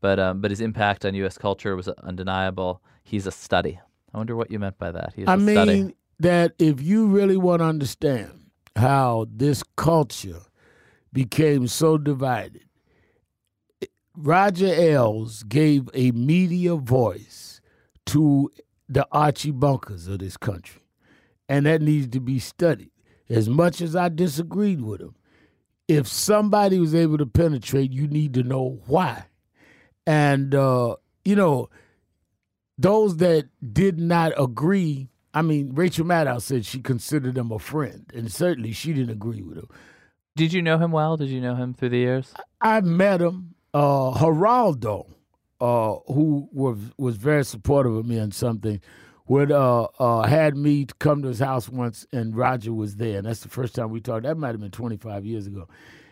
but 0.00 0.18
um, 0.18 0.40
but 0.40 0.50
his 0.50 0.60
impact 0.60 1.04
on 1.04 1.14
U.S. 1.14 1.38
culture 1.38 1.76
was 1.76 1.86
undeniable. 1.86 2.82
He's 3.04 3.28
a 3.28 3.30
study. 3.30 3.78
I 4.12 4.18
wonder 4.18 4.34
what 4.34 4.50
you 4.50 4.58
meant 4.58 4.76
by 4.76 4.90
that. 4.90 5.12
He's 5.14 5.28
I 5.28 5.34
a 5.34 5.36
mean 5.36 5.54
study. 5.54 5.94
that 6.18 6.54
if 6.58 6.82
you 6.82 7.06
really 7.06 7.36
want 7.36 7.60
to 7.60 7.66
understand 7.66 8.46
how 8.74 9.28
this 9.30 9.62
culture 9.76 10.40
became 11.12 11.68
so 11.68 11.96
divided, 11.96 12.64
Roger 14.16 14.66
Ailes 14.66 15.44
gave 15.44 15.88
a 15.94 16.10
media 16.10 16.74
voice 16.74 17.60
to 18.06 18.50
the 18.88 19.06
Archie 19.12 19.52
Bunkers 19.52 20.08
of 20.08 20.18
this 20.18 20.36
country. 20.36 20.82
And 21.48 21.66
that 21.66 21.82
needs 21.82 22.08
to 22.08 22.20
be 22.20 22.40
studied. 22.40 22.90
As 23.28 23.48
much 23.48 23.80
as 23.80 23.94
I 23.94 24.08
disagreed 24.08 24.80
with 24.80 25.00
him, 25.00 25.14
if 25.90 26.06
somebody 26.06 26.78
was 26.78 26.94
able 26.94 27.18
to 27.18 27.26
penetrate, 27.26 27.92
you 27.92 28.06
need 28.06 28.34
to 28.34 28.44
know 28.44 28.80
why. 28.86 29.24
And, 30.06 30.54
uh, 30.54 30.94
you 31.24 31.34
know, 31.34 31.68
those 32.78 33.16
that 33.16 33.48
did 33.72 33.98
not 33.98 34.32
agree, 34.38 35.08
I 35.34 35.42
mean, 35.42 35.74
Rachel 35.74 36.06
Maddow 36.06 36.40
said 36.40 36.64
she 36.64 36.80
considered 36.80 37.36
him 37.36 37.50
a 37.50 37.58
friend, 37.58 38.06
and 38.14 38.30
certainly 38.30 38.70
she 38.70 38.92
didn't 38.92 39.10
agree 39.10 39.42
with 39.42 39.58
him. 39.58 39.68
Did 40.36 40.52
you 40.52 40.62
know 40.62 40.78
him 40.78 40.92
well? 40.92 41.16
Did 41.16 41.28
you 41.28 41.40
know 41.40 41.56
him 41.56 41.74
through 41.74 41.88
the 41.88 41.98
years? 41.98 42.32
I 42.60 42.80
met 42.82 43.20
him, 43.20 43.56
uh, 43.74 44.12
Geraldo, 44.12 45.10
uh, 45.60 45.96
who 46.06 46.48
was 46.52 46.78
was 46.96 47.16
very 47.16 47.44
supportive 47.44 47.94
of 47.94 48.06
me 48.06 48.20
on 48.20 48.30
something, 48.30 48.80
would 49.30 49.52
uh, 49.52 49.86
uh, 50.00 50.22
had 50.22 50.56
me 50.56 50.84
come 50.98 51.22
to 51.22 51.28
his 51.28 51.38
house 51.38 51.68
once, 51.68 52.04
and 52.12 52.36
Roger 52.36 52.72
was 52.72 52.96
there, 52.96 53.18
and 53.18 53.28
that's 53.28 53.42
the 53.42 53.48
first 53.48 53.76
time 53.76 53.90
we 53.90 54.00
talked. 54.00 54.24
That 54.24 54.36
might 54.36 54.48
have 54.48 54.60
been 54.60 54.72
25 54.72 55.24
years 55.24 55.46
ago, 55.46 55.68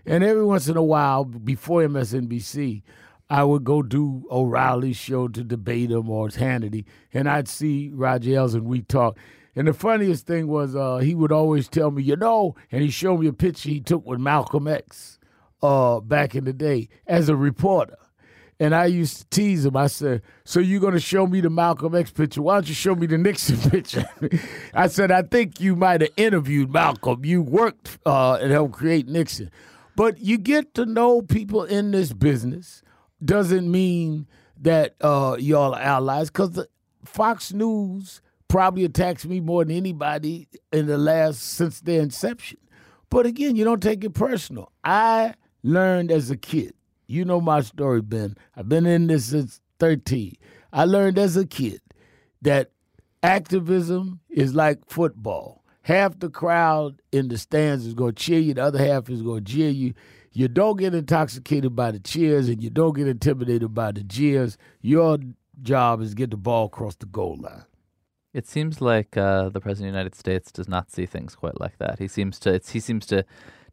and 0.07 0.23
every 0.23 0.45
once 0.45 0.69
in 0.69 0.77
a 0.77 0.85
while, 0.85 1.25
before 1.25 1.83
MSNBC, 1.83 2.83
I 3.29 3.43
would 3.43 3.65
go 3.65 3.83
do 3.83 4.25
O'Reilly's 4.31 4.97
show 4.99 5.27
to 5.27 5.43
debate 5.43 5.91
him 5.91 6.09
or 6.09 6.29
Hannity, 6.29 6.85
and 7.13 7.29
I'd 7.29 7.49
see 7.49 7.91
Roger 7.93 8.31
Ailes 8.31 8.55
and 8.55 8.67
we 8.67 8.83
talk. 8.83 9.19
And 9.57 9.67
the 9.67 9.73
funniest 9.73 10.29
thing 10.29 10.47
was 10.47 10.77
uh, 10.77 10.99
he 10.99 11.17
would 11.17 11.33
always 11.33 11.69
tell 11.69 11.91
me, 11.91 12.05
you 12.05 12.15
know, 12.15 12.55
and 12.71 12.83
he 12.83 12.91
showed 12.91 13.19
me 13.19 13.27
a 13.27 13.33
picture 13.33 13.69
he 13.69 13.81
took 13.81 14.07
with 14.07 14.21
Malcolm 14.21 14.69
X 14.69 15.19
uh, 15.61 15.99
back 15.99 16.37
in 16.37 16.45
the 16.45 16.53
day 16.53 16.89
as 17.09 17.29
a 17.29 17.35
reporter. 17.35 17.97
And 18.61 18.75
I 18.75 18.87
used 18.87 19.19
to 19.19 19.27
tease 19.29 19.65
him. 19.65 19.77
I 19.77 19.87
said, 19.87 20.23
So 20.45 20.59
you're 20.59 20.81
going 20.81 20.95
to 20.95 21.01
show 21.01 21.27
me 21.27 21.41
the 21.41 21.51
Malcolm 21.51 21.95
X 21.95 22.11
picture? 22.11 22.43
Why 22.43 22.55
don't 22.55 22.69
you 22.69 22.75
show 22.75 22.95
me 22.95 23.07
the 23.07 23.19
Nixon 23.19 23.57
picture? 23.71 24.09
I 24.75 24.89
said, 24.89 25.11
I 25.13 25.23
think 25.23 25.61
you 25.61 25.77
might 25.77 26.01
have 26.01 26.11
interviewed 26.17 26.73
Malcolm. 26.73 27.25
You 27.25 27.41
worked 27.43 27.99
uh, 28.05 28.35
and 28.35 28.51
helped 28.51 28.75
create 28.75 29.07
Nixon. 29.07 29.51
But 29.95 30.21
you 30.21 30.39
get 30.39 30.75
to 30.75 30.87
know 30.87 31.23
people 31.23 31.65
in 31.65 31.93
this 31.93 32.13
business 32.13 32.83
doesn't 33.25 33.71
mean 33.71 34.27
that 34.61 34.95
uh, 35.01 35.37
y'all 35.39 35.75
are 35.75 35.81
allies 35.81 36.31
because 36.31 36.67
Fox 37.05 37.53
News 37.53 38.21
probably 38.49 38.85
attacks 38.85 39.25
me 39.27 39.41
more 39.41 39.65
than 39.65 39.77
anybody 39.77 40.49
in 40.73 40.87
the 40.87 40.99
last 40.99 41.43
since 41.43 41.81
their 41.81 42.01
inception. 42.01 42.59
But 43.11 43.27
again, 43.27 43.57
you 43.57 43.65
don't 43.65 43.83
take 43.83 44.05
it 44.05 44.15
personal. 44.15 44.73
I 44.85 45.35
learned 45.63 46.11
as 46.11 46.31
a 46.31 46.37
kid. 46.37 46.75
You 47.09 47.25
know 47.25 47.41
my 47.41 47.63
story, 47.63 48.03
Ben. 48.03 48.37
I've 48.55 48.69
been 48.69 48.85
in 48.85 49.07
this 49.07 49.25
since 49.27 49.63
13. 49.81 50.35
I 50.73 50.85
learned 50.85 51.19
as 51.19 51.39
a 51.39 51.47
kid 51.47 51.81
that 52.43 52.71
activism 53.23 54.21
is 54.29 54.55
like 54.55 54.79
football. 54.87 55.65
Half 55.83 56.19
the 56.19 56.29
crowd 56.29 57.01
in 57.11 57.29
the 57.29 57.39
stands 57.39 57.87
is 57.87 57.95
going 57.95 58.15
to 58.15 58.23
cheer 58.23 58.41
you, 58.41 58.53
the 58.53 58.63
other 58.63 58.79
half 58.79 59.09
is 59.09 59.23
going 59.23 59.43
to 59.45 59.51
jeer 59.53 59.71
you. 59.71 59.95
You 60.33 60.49
don't 60.49 60.77
get 60.77 60.95
intoxicated 60.95 61.75
by 61.75 61.93
the 61.93 61.99
cheers 61.99 62.51
and 62.51 62.63
you 62.63 62.69
don't 62.69 62.95
get 62.95 63.09
intimidated 63.09 63.73
by 63.73 63.93
the 63.93 64.05
jeers. 64.05 64.59
Your 64.83 65.19
job 65.63 66.03
is 66.03 66.13
get 66.13 66.31
the 66.31 66.37
ball 66.37 66.67
across 66.67 66.95
the 66.97 67.07
goal 67.07 67.39
line. 67.41 67.65
It 68.35 68.47
seems 68.47 68.83
like 68.83 69.17
uh, 69.17 69.49
the 69.49 69.61
president 69.61 69.89
of 69.89 69.95
the 69.95 69.99
United 69.99 70.15
States 70.15 70.53
does 70.53 70.69
not 70.69 70.91
see 70.91 71.07
things 71.07 71.35
quite 71.35 71.59
like 71.59 71.79
that. 71.79 71.99
He 71.99 72.07
seems 72.07 72.39
to 72.41 72.61
he 72.71 72.79
seems 72.79 73.07
to 73.07 73.25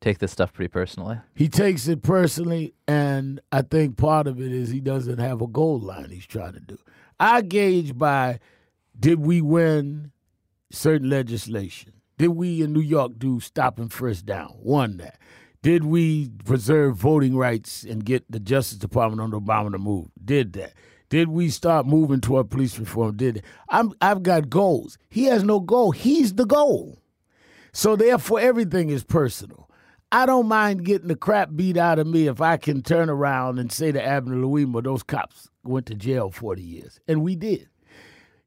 take 0.06 0.20
this 0.20 0.32
stuff 0.32 0.54
pretty 0.54 0.70
personally. 0.70 1.18
He 1.34 1.50
takes 1.50 1.88
it 1.88 2.04
personally, 2.04 2.76
and 2.88 3.42
I 3.52 3.64
think 3.64 3.98
part 3.98 4.28
of 4.28 4.40
it 4.40 4.52
is 4.52 4.70
he 4.70 4.80
doesn't 4.80 5.18
have 5.18 5.42
a 5.42 5.48
goal 5.48 5.80
line 5.80 6.12
he's 6.12 6.28
trying 6.28 6.54
to 6.54 6.60
do. 6.60 6.78
I 7.20 7.42
gauge 7.42 7.98
by 7.98 8.40
did 8.98 9.20
we 9.20 9.42
win 9.42 10.12
certain 10.72 11.10
legislation? 11.10 11.94
Did 12.20 12.30
we 12.30 12.62
in 12.62 12.72
New 12.72 12.82
York 12.82 13.14
do 13.18 13.40
stop 13.40 13.80
and 13.80 13.92
frisk 13.92 14.26
down? 14.26 14.54
Won 14.60 14.98
that. 14.98 15.20
Did 15.64 15.84
we 15.84 16.30
preserve 16.46 16.98
voting 16.98 17.36
rights 17.36 17.84
and 17.84 18.06
get 18.06 18.32
the 18.32 18.40
Justice 18.40 18.78
Department 18.78 19.22
under 19.22 19.40
Obama 19.40 19.72
to 19.72 19.80
move? 19.80 20.10
Did 20.24 20.54
that. 20.54 20.74
Did 21.10 21.30
we 21.30 21.50
start 21.50 21.88
moving 21.88 22.22
toward 22.22 22.52
police 22.52 22.78
reform? 22.78 23.18
Did 23.18 23.38
it? 23.38 23.46
I'm, 23.70 23.94
I've 24.00 24.22
got 24.22 24.52
goals. 24.52 25.00
He 25.10 25.26
has 25.26 25.44
no 25.44 25.60
goal. 25.60 25.92
He's 25.92 26.36
the 26.36 26.46
goal. 26.46 27.02
So 27.74 27.96
therefore, 27.96 28.40
everything 28.40 28.90
is 28.90 29.04
personal. 29.04 29.65
I 30.16 30.26
don't 30.26 30.48
mind 30.48 30.86
getting 30.86 31.10
the 31.10 31.18
crap 31.18 31.50
beat 31.58 31.76
out 31.76 32.00
of 32.00 32.08
me 32.08 32.28
if 32.28 32.40
I 32.40 32.56
can 32.56 32.82
turn 32.82 33.10
around 33.10 33.60
and 33.60 33.70
say 33.70 33.92
to 33.92 34.02
Abner 34.02 34.38
Louima, 34.38 34.82
those 34.82 35.04
cops 35.04 35.50
went 35.66 35.88
to 35.88 35.94
jail 35.94 36.32
40 36.32 36.62
years. 36.62 37.02
And 37.06 37.22
we 37.22 37.36
did. 37.36 37.68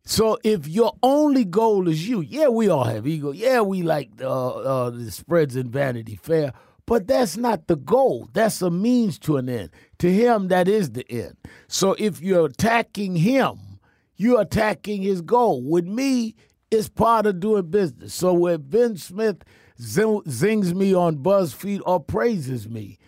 So 0.03 0.39
if 0.43 0.67
your 0.67 0.95
only 1.03 1.45
goal 1.45 1.87
is 1.87 2.09
you, 2.09 2.23
yeah, 2.23 2.49
we 2.49 2.71
all 2.71 2.85
have 2.85 3.07
ego. 3.07 3.33
Yeah, 3.33 3.61
we 3.61 3.83
like 3.83 4.09
uh, 4.19 4.49
uh, 4.49 4.89
the 4.89 5.11
spreads 5.11 5.57
in 5.57 5.71
Vanity 5.71 6.17
Fair. 6.17 6.55
But 6.87 7.07
that's 7.07 7.37
not 7.37 7.67
the 7.67 7.77
goal. 7.77 8.31
That's 8.33 8.63
a 8.63 8.71
means 8.71 9.19
to 9.19 9.37
an 9.37 9.51
end. 9.51 9.69
To 9.99 10.11
him, 10.11 10.49
that 10.49 10.69
is 10.69 10.93
the 10.93 11.05
end. 11.13 11.37
So 11.67 11.95
if 11.99 12.23
you're 12.23 12.47
attacking 12.47 13.17
him, 13.17 13.79
you're 14.17 14.41
attacking 14.41 15.03
his 15.03 15.21
goal. 15.21 15.63
With 15.63 15.85
me, 15.85 16.35
it's 16.71 16.89
part 16.89 17.27
of 17.27 17.41
doing 17.41 17.71
business. 17.71 18.15
So 18.15 18.33
when 18.33 18.63
Ben 18.63 18.97
Smith 18.97 19.45
zings 19.81 20.75
me 20.75 20.95
on 20.95 21.19
BuzzFeed 21.19 21.81
or 21.87 22.01
praises 22.01 22.69
me, 22.69 22.99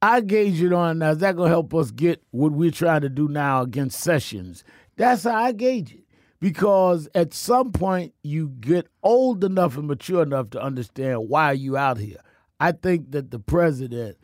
I 0.00 0.20
gauge 0.20 0.60
it 0.60 0.72
on 0.72 0.98
now, 0.98 1.10
is 1.10 1.18
that 1.18 1.36
going 1.36 1.48
to 1.48 1.54
help 1.54 1.72
us 1.74 1.90
get 1.90 2.22
what 2.30 2.52
we're 2.52 2.70
trying 2.70 3.02
to 3.02 3.08
do 3.08 3.28
now 3.28 3.62
against 3.62 4.00
Sessions? 4.00 4.64
That's 4.96 5.24
how 5.24 5.34
I 5.34 5.52
gauge 5.52 5.92
it. 5.92 6.04
Because 6.40 7.08
at 7.14 7.32
some 7.32 7.70
point, 7.70 8.14
you 8.24 8.48
get 8.48 8.88
old 9.04 9.44
enough 9.44 9.76
and 9.76 9.86
mature 9.86 10.24
enough 10.24 10.50
to 10.50 10.60
understand 10.60 11.28
why 11.28 11.52
you 11.52 11.76
out 11.76 11.98
here. 11.98 12.20
I 12.58 12.72
think 12.72 13.12
that 13.12 13.30
the 13.30 13.38
president 13.38 14.16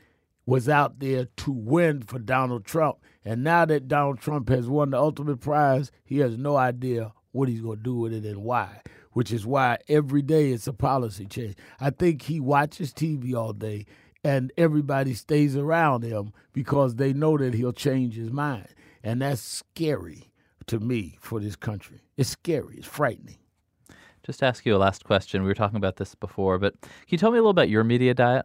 was 0.45 0.69
out 0.69 0.99
there 0.99 1.27
to 1.37 1.53
win 1.53 2.03
for 2.03 2.19
Donald 2.19 2.65
Trump. 2.65 2.99
And 3.25 3.45
now 3.45 3.67
that 3.67 3.87
Donald 3.87 4.19
Trump 4.19 4.49
has 4.49 4.67
won 4.67 4.91
the 4.91 4.99
ultimate 4.99 5.41
prize, 5.41 5.93
he 6.05 6.19
has 6.19 6.37
no 6.37 6.57
idea 6.57 7.13
what 7.39 7.49
he's 7.49 7.61
going 7.61 7.79
to 7.79 7.83
do 7.83 7.95
with 7.95 8.13
it 8.13 8.25
and 8.25 8.43
why, 8.43 8.83
which 9.13 9.33
is 9.33 9.47
why 9.47 9.79
every 9.89 10.23
day 10.23 10.51
it's 10.51 10.67
a 10.67 10.73
policy 10.73 11.25
change. 11.25 11.55
I 11.81 11.91
think 11.91 12.23
he 12.23 12.41
watches 12.41 12.93
TV 12.93 13.35
all 13.35 13.53
day 13.53 13.87
and 14.25 14.53
everybody 14.59 15.15
stays 15.15 15.57
around 15.57 16.03
him 16.03 16.33
because 16.53 16.97
they 16.97 17.13
know 17.13 17.39
that 17.39 17.55
he'll 17.55 17.73
change 17.73 18.17
his 18.17 18.33
mind. 18.33 18.69
And 19.05 19.23
that's 19.23 19.41
scary 19.41 20.25
to 20.67 20.81
me 20.81 21.17
for 21.21 21.41
this 21.41 21.57
country. 21.57 22.01
It's 22.17 22.31
scary, 22.31 22.77
it's 22.79 22.87
frightening. 22.87 23.39
Just 24.25 24.43
ask 24.43 24.67
you 24.67 24.77
a 24.77 24.79
last 24.79 25.05
question. 25.05 25.43
We 25.43 25.49
were 25.49 25.55
talking 25.55 25.77
about 25.77 25.97
this 25.97 26.15
before, 26.15 26.59
but 26.59 26.79
can 26.81 26.91
you 27.09 27.19
tell 27.19 27.31
me 27.31 27.39
a 27.39 27.41
little 27.41 27.51
about 27.51 27.71
your 27.71 27.85
media 27.85 28.13
diet? 28.13 28.45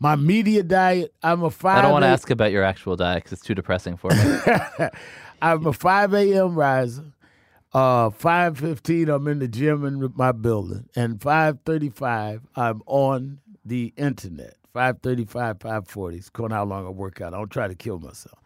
My 0.00 0.16
media 0.16 0.62
diet, 0.62 1.12
I'm 1.22 1.42
a 1.42 1.50
5 1.50 1.78
I 1.78 1.82
don't 1.82 1.92
want 1.92 2.04
to 2.04 2.08
ask 2.08 2.30
about 2.30 2.50
your 2.50 2.64
actual 2.64 2.96
diet 2.96 3.18
because 3.18 3.34
it's 3.34 3.42
too 3.42 3.54
depressing 3.54 3.98
for 3.98 4.10
me. 4.10 4.88
I'm 5.42 5.66
a 5.66 5.72
5 5.72 6.14
a.m. 6.14 6.54
riser. 6.54 7.12
Uh, 7.72 8.10
5.15, 8.10 9.14
I'm 9.14 9.28
in 9.28 9.38
the 9.38 9.48
gym 9.48 9.84
in 9.84 10.12
my 10.16 10.32
building. 10.32 10.88
And 10.96 11.18
5.35, 11.20 12.42
I'm 12.56 12.82
on 12.86 13.38
the 13.64 13.92
internet. 13.96 14.56
5.35, 14.74 15.58
5.40. 15.58 16.16
It's 16.16 16.30
going 16.30 16.50
how 16.50 16.64
long 16.64 16.86
I 16.86 16.90
work 16.90 17.20
out. 17.20 17.34
I 17.34 17.38
don't 17.38 17.50
try 17.50 17.68
to 17.68 17.74
kill 17.74 17.98
myself. 17.98 18.38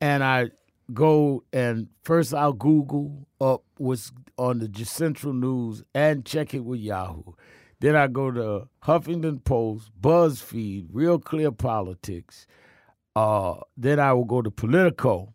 And 0.00 0.22
I 0.22 0.50
go 0.92 1.42
and 1.52 1.88
first 2.02 2.34
I'll 2.34 2.52
Google 2.52 3.26
up 3.40 3.62
what's 3.78 4.12
on 4.36 4.58
the 4.58 4.84
Central 4.84 5.32
News 5.32 5.82
and 5.94 6.24
check 6.24 6.54
it 6.54 6.64
with 6.64 6.80
Yahoo. 6.80 7.32
Then 7.80 7.96
I 7.96 8.06
go 8.06 8.30
to 8.30 8.68
Huffington 8.84 9.44
Post, 9.44 9.90
BuzzFeed, 10.00 10.86
Real 10.92 11.18
Clear 11.18 11.52
Politics. 11.52 12.46
Uh, 13.16 13.56
then 13.76 14.00
I 14.00 14.12
will 14.12 14.24
go 14.24 14.42
to 14.42 14.50
Politico. 14.50 15.32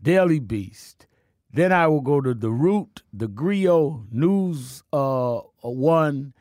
Daily 0.00 0.38
Beast. 0.38 1.05
Then 1.56 1.72
I 1.72 1.86
will 1.86 2.02
go 2.02 2.20
to 2.20 2.34
The 2.34 2.50
Root, 2.50 3.02
The 3.14 3.28
Grio, 3.28 4.04
News 4.12 4.82
uh, 4.92 5.40
One, 5.62 6.34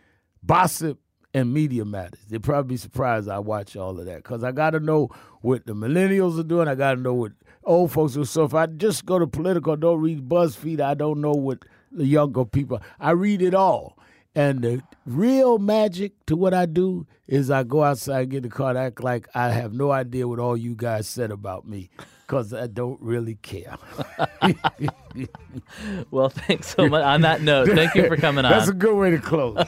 Bossip, 0.45 0.97
and 1.33 1.53
Media 1.53 1.85
Matters. 1.85 2.19
They'll 2.27 2.41
probably 2.41 2.73
be 2.73 2.77
surprised 2.77 3.29
I 3.29 3.39
watch 3.39 3.77
all 3.77 3.97
of 3.97 4.05
that 4.07 4.17
because 4.17 4.43
I 4.43 4.51
got 4.51 4.71
to 4.71 4.81
know 4.81 5.07
what 5.39 5.65
the 5.65 5.73
millennials 5.73 6.37
are 6.37 6.43
doing. 6.43 6.67
I 6.67 6.75
got 6.75 6.95
to 6.95 6.99
know 6.99 7.13
what 7.13 7.31
old 7.63 7.93
folks 7.93 8.17
are. 8.17 8.25
So 8.25 8.43
if 8.43 8.53
I 8.53 8.65
just 8.65 9.05
go 9.05 9.17
to 9.17 9.25
Politico, 9.25 9.77
don't 9.77 10.01
read 10.01 10.27
BuzzFeed, 10.27 10.81
I 10.81 10.95
don't 10.95 11.21
know 11.21 11.31
what 11.31 11.59
the 11.93 12.05
younger 12.05 12.43
people. 12.43 12.81
I 12.99 13.11
read 13.11 13.41
it 13.41 13.55
all. 13.55 13.97
And 14.35 14.63
the 14.63 14.83
real 15.05 15.59
magic 15.59 16.25
to 16.25 16.35
what 16.35 16.53
I 16.53 16.65
do 16.65 17.07
is 17.25 17.49
I 17.49 17.63
go 17.63 17.85
outside, 17.85 18.31
get 18.31 18.43
the 18.43 18.49
car, 18.49 18.75
act 18.75 19.01
like 19.01 19.29
I 19.33 19.51
have 19.51 19.71
no 19.71 19.91
idea 19.91 20.27
what 20.27 20.39
all 20.39 20.57
you 20.57 20.75
guys 20.75 21.07
said 21.07 21.31
about 21.31 21.65
me 21.65 21.89
because 22.25 22.53
I 22.53 22.67
don't 22.67 22.99
really 23.01 23.35
care. 23.35 23.77
well, 26.11 26.29
thanks 26.29 26.73
so 26.75 26.89
much. 26.89 27.03
On 27.03 27.21
that 27.21 27.41
note, 27.41 27.69
thank 27.69 27.93
you 27.95 28.07
for 28.07 28.17
coming 28.17 28.45
on. 28.45 28.51
That's 28.51 28.69
a 28.69 28.73
good 28.73 28.95
way 28.95 29.11
to 29.11 29.19
close. 29.19 29.63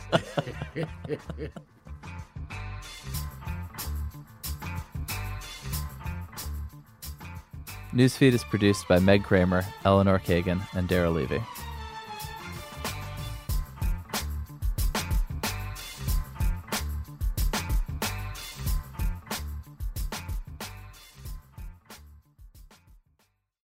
Newsfeed 7.93 8.33
is 8.33 8.43
produced 8.43 8.87
by 8.87 8.99
Meg 8.99 9.23
Kramer, 9.23 9.63
Eleanor 9.85 10.19
Kagan, 10.19 10.61
and 10.73 10.89
Daryl 10.89 11.13
Levy. 11.13 11.41